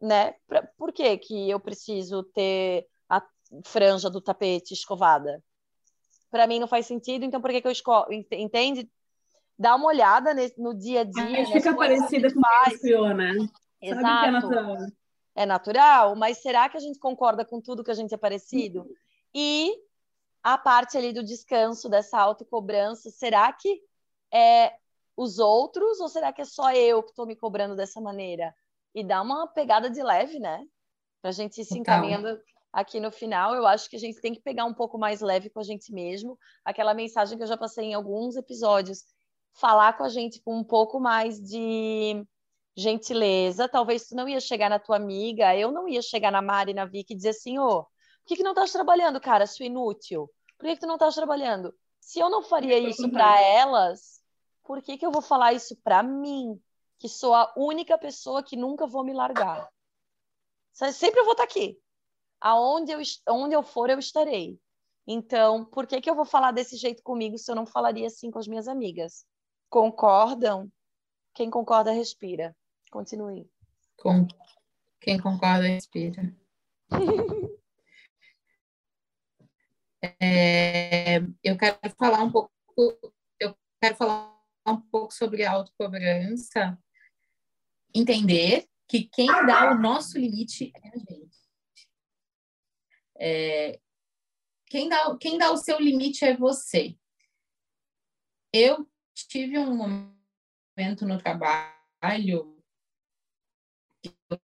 [0.00, 0.34] né?
[0.46, 3.22] Pra, por que, que eu preciso ter a
[3.64, 5.42] franja do tapete escovada?
[6.30, 8.10] Para mim não faz sentido, então por que, que eu escovo?
[8.10, 8.90] Ent- Entende?
[9.58, 11.40] Dá uma olhada nesse- no dia a dia.
[11.40, 12.68] Nas fica parecida com o que faz.
[12.70, 13.32] Deus criou, né?
[13.82, 14.48] É Exato.
[15.34, 18.86] É natural, mas será que a gente concorda com tudo que a gente é parecido?
[19.34, 19.72] E
[20.42, 23.80] a parte ali do descanso, dessa autocobrança, será que
[24.32, 24.74] é
[25.16, 28.54] os outros ou será que é só eu que estou me cobrando dessa maneira?
[28.94, 30.64] E dá uma pegada de leve, né?
[31.20, 32.38] Pra gente ir se encaminhando
[32.72, 35.50] aqui no final, eu acho que a gente tem que pegar um pouco mais leve
[35.50, 36.38] com a gente mesmo.
[36.64, 39.04] Aquela mensagem que eu já passei em alguns episódios,
[39.52, 42.26] falar com a gente com um pouco mais de
[42.76, 43.68] gentileza.
[43.68, 46.84] Talvez tu não ia chegar na tua amiga, eu não ia chegar na Mari, na
[46.84, 47.90] Vicky e dizer assim, ô, por
[48.26, 50.30] que, que não estás trabalhando, cara, sua inútil?
[50.58, 51.74] Por que, que tu não estás trabalhando?
[52.00, 54.22] Se eu não faria isso para elas,
[54.64, 56.60] por que, que eu vou falar isso para mim,
[56.98, 59.68] que sou a única pessoa que nunca vou me largar?
[60.72, 61.78] Se- Sempre eu vou estar aqui.
[62.40, 64.58] Aonde eu, onde eu for, eu estarei.
[65.06, 68.30] Então, por que, que eu vou falar desse jeito comigo se eu não falaria assim
[68.30, 69.24] com as minhas amigas?
[69.68, 70.70] Concordam?
[71.34, 72.56] Quem concorda, respira.
[72.92, 73.50] Continue.
[73.96, 74.28] Com
[75.00, 76.36] quem concorda, respira.
[80.20, 82.52] É, eu quero falar um pouco,
[83.38, 84.36] eu quero falar
[84.66, 86.76] um pouco sobre autocobrança,
[87.94, 91.38] entender que quem dá o nosso limite é a gente.
[93.16, 93.80] É,
[94.66, 96.98] quem, dá, quem dá o seu limite é você.
[98.52, 102.51] Eu tive um momento no trabalho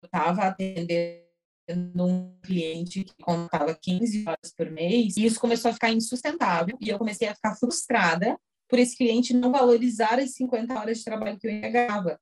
[0.03, 1.25] estava atendendo
[1.97, 6.89] um cliente que contava 15 horas por mês, e isso começou a ficar insustentável, e
[6.89, 11.39] eu comecei a ficar frustrada por esse cliente não valorizar as 50 horas de trabalho
[11.39, 12.19] que eu entregava.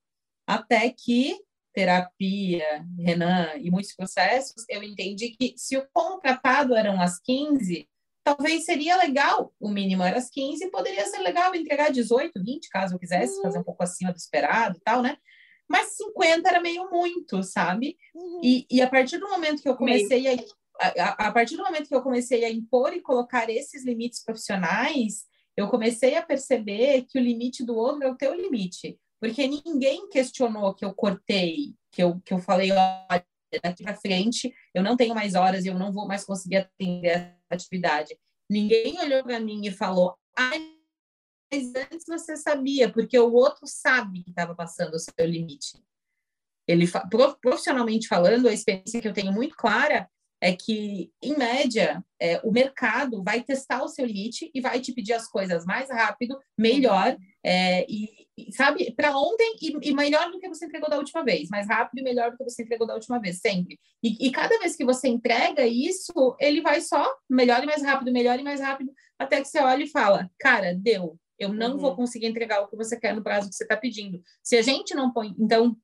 [0.47, 1.37] Até que
[1.73, 7.87] terapia, Renan e muitos processos, eu entendi que se o contratado eram as 15,
[8.23, 12.95] talvez seria legal, o mínimo era as 15, poderia ser legal entregar 18, 20, caso
[12.95, 15.17] eu quisesse, fazer um pouco acima do esperado e tal, né?
[15.73, 17.97] Mas 50 era meio muito, sabe?
[18.43, 20.37] E, e a partir do momento que eu comecei a,
[20.79, 25.25] a, a partir do momento que eu comecei a impor e colocar esses limites profissionais,
[25.57, 28.99] eu comecei a perceber que o limite do outro é o teu limite.
[29.19, 33.25] Porque ninguém questionou que eu cortei, que eu, que eu falei, olha,
[33.63, 37.07] daqui para frente eu não tenho mais horas e eu não vou mais conseguir atender
[37.07, 38.15] essa atividade.
[38.47, 40.72] Ninguém olhou para mim e falou, ai,
[41.75, 45.83] antes você sabia, porque o outro sabe que estava passando o seu limite.
[46.67, 46.85] Ele
[47.41, 50.09] profissionalmente falando, a experiência que eu tenho muito clara
[50.43, 54.91] é que, em média, é, o mercado vai testar o seu limite e vai te
[54.91, 60.29] pedir as coisas mais rápido, melhor, é, e, e, sabe, para ontem e, e, melhor
[60.29, 62.85] do que você entregou da última vez, mais rápido e melhor do que você entregou
[62.85, 63.79] da última vez, sempre.
[64.03, 68.11] E, e cada vez que você entrega isso, ele vai só melhor e mais rápido,
[68.11, 71.77] melhor e mais rápido, até que você olha e fala, cara, deu, eu não uhum.
[71.77, 74.21] vou conseguir entregar o que você quer no prazo que você está pedindo.
[74.41, 75.75] Se a gente não põe, então,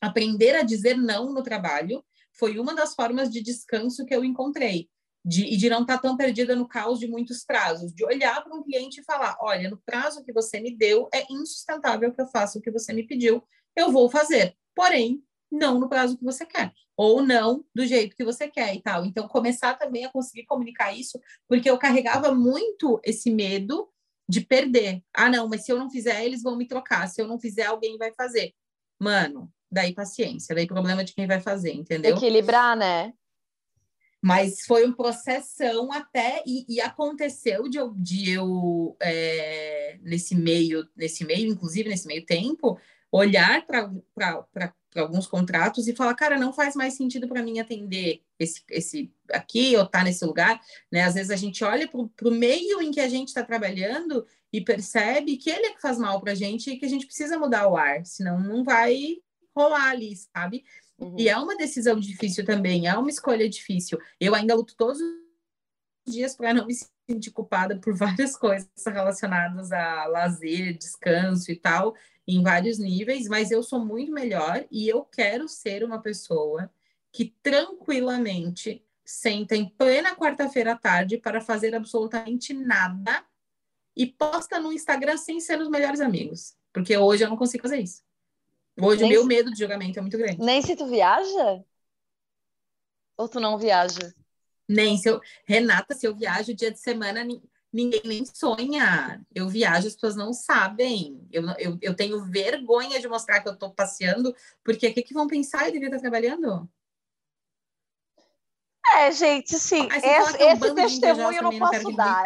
[0.00, 4.88] aprender a dizer não no trabalho foi uma das formas de descanso que eu encontrei.
[5.28, 8.44] De, e de não estar tá tão perdida no caos de muitos prazos, de olhar
[8.44, 12.20] para um cliente e falar: olha, no prazo que você me deu, é insustentável que
[12.20, 13.42] eu faça o que você me pediu,
[13.74, 18.24] eu vou fazer, porém, não no prazo que você quer, ou não do jeito que
[18.24, 19.04] você quer e tal.
[19.04, 23.88] Então, começar também a conseguir comunicar isso, porque eu carregava muito esse medo
[24.28, 25.02] de perder.
[25.14, 27.64] Ah, não, mas se eu não fizer, eles vão me trocar, se eu não fizer,
[27.64, 28.52] alguém vai fazer.
[28.98, 32.16] Mano, daí paciência, daí problema de quem vai fazer, entendeu?
[32.16, 33.12] Equilibrar, né?
[34.22, 40.88] Mas foi um processão até, e, e aconteceu de eu, de eu é, nesse meio,
[40.96, 42.78] nesse meio, inclusive nesse meio tempo,
[43.12, 48.62] olhar para alguns contratos e falar, cara, não faz mais sentido para mim atender esse,
[48.70, 51.02] esse aqui ou tá nesse lugar, né?
[51.02, 54.60] Às vezes a gente olha para o meio em que a gente está trabalhando e
[54.60, 57.38] percebe que ele é que faz mal para a gente e que a gente precisa
[57.38, 59.16] mudar o ar, senão não vai
[59.54, 60.64] rolar ali, sabe?
[60.98, 61.16] Uhum.
[61.18, 63.98] E é uma decisão difícil também, é uma escolha difícil.
[64.20, 66.74] Eu ainda luto todos os dias para não me
[67.08, 71.94] sentir culpada por várias coisas relacionadas a lazer, descanso e tal,
[72.26, 76.70] em vários níveis, mas eu sou muito melhor e eu quero ser uma pessoa
[77.12, 83.24] que tranquilamente senta em plena quarta-feira à tarde para fazer absolutamente nada
[83.96, 86.56] e posta no Instagram sem ser os melhores amigos.
[86.72, 88.02] Porque hoje eu não consigo fazer isso.
[88.78, 89.28] Hoje Nem o meu se...
[89.28, 90.38] medo de julgamento é muito grande.
[90.38, 91.64] Nem se tu viaja?
[93.16, 94.14] Ou tu não viaja?
[94.68, 95.20] Nem se eu.
[95.46, 97.24] Renata, se eu viajo dia de semana,
[97.76, 99.20] ninguém nem sonha.
[99.34, 101.26] Eu viajo, as pessoas não sabem.
[101.30, 105.14] Eu, eu, eu tenho vergonha de mostrar que eu tô passeando, porque o que, que
[105.14, 105.66] vão pensar?
[105.66, 106.68] Eu devia estar trabalhando.
[108.94, 109.88] É, gente, sim.
[109.92, 112.24] Esse, esse testemunho eu não posso dar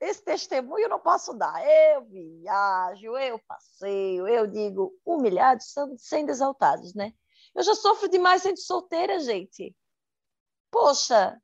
[0.00, 1.62] esse testemunho eu não posso dar.
[1.62, 7.12] Eu viajo, eu passeio, eu digo humilhados sendo exaltados, né?
[7.54, 9.76] Eu já sofro demais sendo solteira, gente.
[10.70, 11.38] Poxa,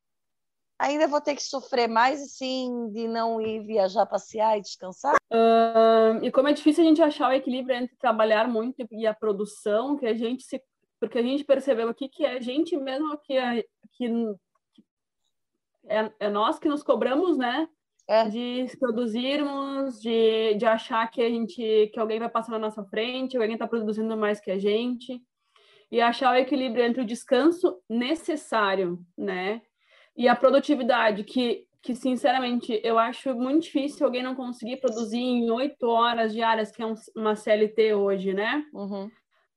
[0.79, 5.17] ainda vou ter que sofrer mais assim de não ir viajar, passear e descansar?
[5.33, 9.15] Uh, e como é difícil a gente achar o equilíbrio entre trabalhar muito e a
[9.15, 10.63] produção, que a gente se
[10.99, 13.63] porque a gente percebeu aqui que é a gente mesmo que é,
[13.93, 14.07] que
[15.89, 17.69] é, é nós que nos cobramos, né?
[18.09, 18.29] é.
[18.29, 23.37] de produzirmos, de, de achar que a gente que alguém vai passar na nossa frente,
[23.37, 25.21] alguém está produzindo mais que a gente,
[25.91, 29.61] e achar o equilíbrio entre o descanso necessário, né?
[30.17, 35.51] E a produtividade, que, que sinceramente eu acho muito difícil alguém não conseguir produzir em
[35.51, 38.65] oito horas diárias, que é um, uma CLT hoje, né?
[38.73, 39.11] Uhum.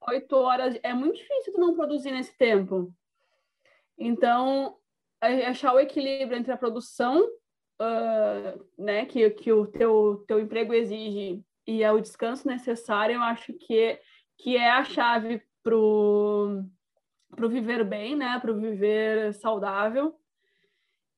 [0.09, 2.93] Oito horas é muito difícil tu não produzir nesse tempo.
[3.97, 4.75] Então,
[5.47, 11.43] achar o equilíbrio entre a produção uh, né, que, que o teu, teu emprego exige
[11.65, 13.99] e é o descanso necessário, eu acho que,
[14.37, 16.63] que é a chave para o
[17.49, 20.15] viver bem, né, para o viver saudável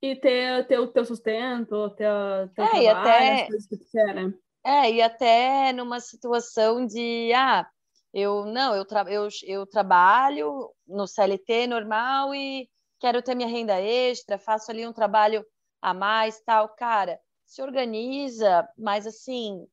[0.02, 2.08] e ter, ter o teu sustento, ter,
[2.56, 3.42] ter é, trabalho, até...
[3.42, 4.34] as coisas que tu quer, né?
[4.64, 7.68] É, e até numa situação de, ah,
[8.14, 13.80] eu não, eu, tra eu, eu trabalho no CLT normal e quero ter minha renda
[13.80, 15.46] extra, faço ali um trabalho
[15.82, 19.66] a mais, tal, cara, se organiza, mas assim,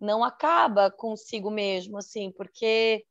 [0.00, 3.04] não acaba consigo mesmo, assim, porque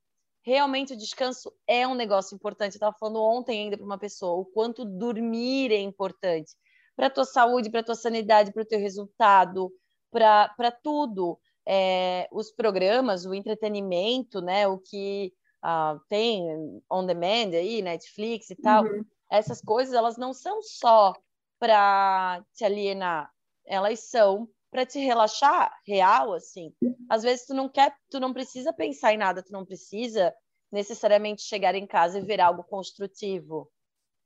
[0.50, 2.74] realmente o descanso é um negócio importante.
[2.74, 6.56] Eu estava falando ontem ainda para uma pessoa o quanto dormir é importante
[6.96, 9.72] para a tua saúde, para a tua sanidade, para o teu resultado,
[10.12, 11.40] para tudo.
[11.66, 15.32] É, os programas, o entretenimento, né, o que
[15.64, 19.06] uh, tem on demand aí, Netflix e tal, uhum.
[19.30, 21.14] essas coisas, elas não são só
[21.60, 23.32] para te alienar,
[23.66, 26.74] elas são para te relaxar real, assim.
[27.10, 30.34] Às vezes tu não quer, tu não precisa pensar em nada, tu não precisa
[30.72, 33.72] necessariamente chegar em casa e ver algo construtivo.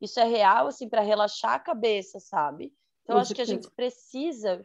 [0.02, 2.74] Isso é real, assim, para relaxar a cabeça, sabe?
[3.04, 4.62] Então, acho que a gente precisa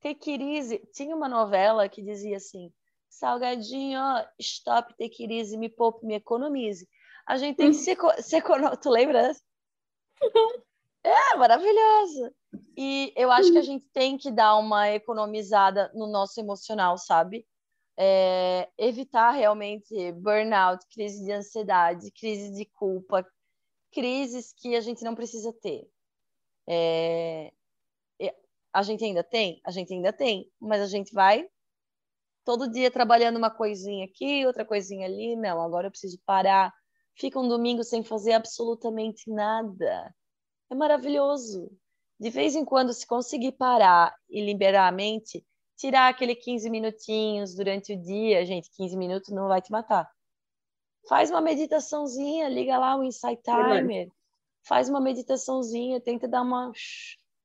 [0.00, 0.78] ter crise.
[0.94, 2.72] Tinha uma novela que dizia assim:
[3.08, 4.00] Salgadinho,
[4.38, 6.88] stop, take crise, me poupe, me economize.
[7.26, 8.42] A gente tem que se, se
[8.80, 9.32] Tu lembra?
[11.04, 12.32] É, maravilhosa.
[12.76, 17.46] E eu acho que a gente tem que dar uma economizada no nosso emocional, sabe?
[17.96, 23.26] é, evitar realmente burnout, crise de ansiedade, crise de culpa,
[23.92, 25.88] crises que a gente não precisa ter.
[26.68, 27.52] É,
[28.72, 29.60] a gente ainda tem?
[29.66, 31.46] A gente ainda tem, mas a gente vai
[32.44, 35.36] todo dia trabalhando uma coisinha aqui, outra coisinha ali.
[35.36, 36.72] Não, agora eu preciso parar.
[37.14, 40.14] Fica um domingo sem fazer absolutamente nada.
[40.70, 41.70] É maravilhoso.
[42.22, 45.44] De vez em quando, se conseguir parar e liberar a mente,
[45.76, 50.08] tirar aquele 15 minutinhos durante o dia, gente, 15 minutos não vai te matar.
[51.08, 54.08] Faz uma meditaçãozinha, liga lá o Insight Timer,
[54.62, 56.70] faz uma meditaçãozinha, tenta dar uma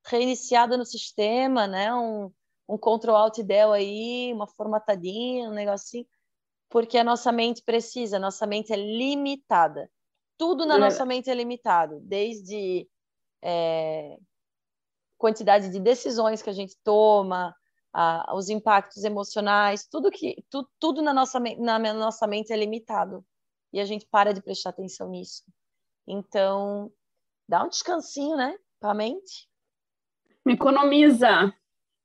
[0.06, 1.92] reiniciada no sistema, né?
[1.96, 2.32] Um,
[2.70, 6.06] um Ctrl Alt Del aí, uma formatadinha, um negocinho,
[6.70, 9.90] porque a nossa mente precisa, a nossa mente é limitada.
[10.38, 10.78] Tudo na é.
[10.78, 12.88] nossa mente é limitado, desde
[13.42, 14.20] é,
[15.18, 17.56] quantidade de decisões que a gente toma,
[17.94, 23.26] a, os impactos emocionais, tudo que tu, tudo na nossa, na nossa mente é limitado
[23.74, 25.44] e a gente para de prestar atenção nisso.
[26.08, 26.92] Então,
[27.48, 29.50] dá um descansinho, né, para a mente.
[30.46, 31.54] Economiza.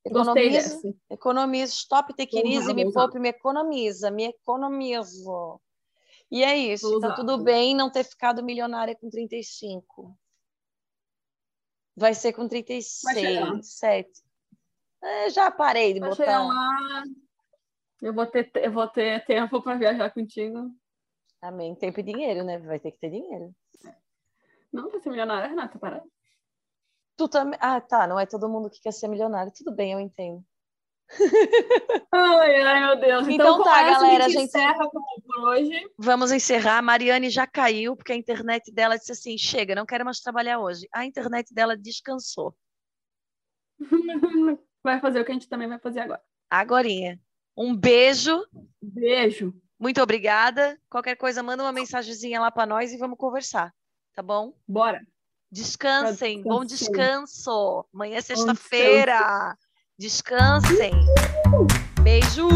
[0.04, 5.60] Economiza, economiza, stop, easy, me poupe, me economiza, me economizo.
[6.28, 10.18] E é isso, tá tudo bem não ter ficado milionária com 35.
[11.96, 14.10] Vai ser com 36, 7.
[15.02, 16.44] É, já parei de Vai botar.
[16.44, 17.04] Lá,
[18.00, 20.70] eu vou ter, eu vou ter tempo para viajar contigo.
[21.40, 21.74] Amém.
[21.74, 22.58] Tempo e dinheiro, né?
[22.58, 23.54] Vai ter que ter dinheiro.
[24.72, 26.02] Não, vai ser milionária, Renata, para.
[27.16, 27.58] Tu também.
[27.60, 28.06] Ah, tá.
[28.06, 29.52] Não é todo mundo que quer ser milionário.
[29.54, 30.42] Tudo bem, eu entendo.
[32.12, 33.28] Ai, ai, meu Deus.
[33.28, 34.24] Então, então tá, galera.
[34.24, 35.90] A gente, encerra por hoje.
[35.98, 36.78] Vamos encerrar.
[36.78, 40.58] A Mariane já caiu, porque a internet dela disse assim: chega, não quero mais trabalhar
[40.58, 40.88] hoje.
[40.92, 42.54] A internet dela descansou.
[44.82, 46.20] Vai fazer o que a gente também vai fazer agora.
[46.50, 47.20] Agorinha.
[47.56, 48.44] Um beijo.
[48.82, 49.54] Beijo.
[49.78, 50.76] Muito obrigada.
[50.90, 53.72] Qualquer coisa, manda uma mensagenzinha lá para nós e vamos conversar.
[54.12, 54.52] Tá bom?
[54.66, 55.06] Bora.
[55.52, 57.86] Descansem, bom descanso.
[57.92, 59.56] Amanhã é sexta-feira.
[60.02, 60.90] Descansem.
[62.00, 62.48] Beijo.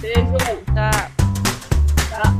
[0.00, 0.38] Beijo.
[0.72, 0.92] Tá.
[2.08, 2.34] Tá.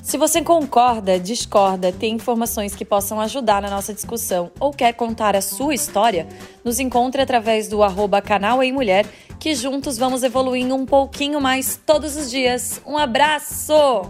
[0.00, 5.34] Se você concorda, discorda, tem informações que possam ajudar na nossa discussão ou quer contar
[5.34, 6.28] a sua história,
[6.64, 9.06] nos encontre através do arroba canal em Mulher,
[9.40, 12.80] que juntos vamos evoluindo um pouquinho mais todos os dias.
[12.86, 14.08] Um abraço!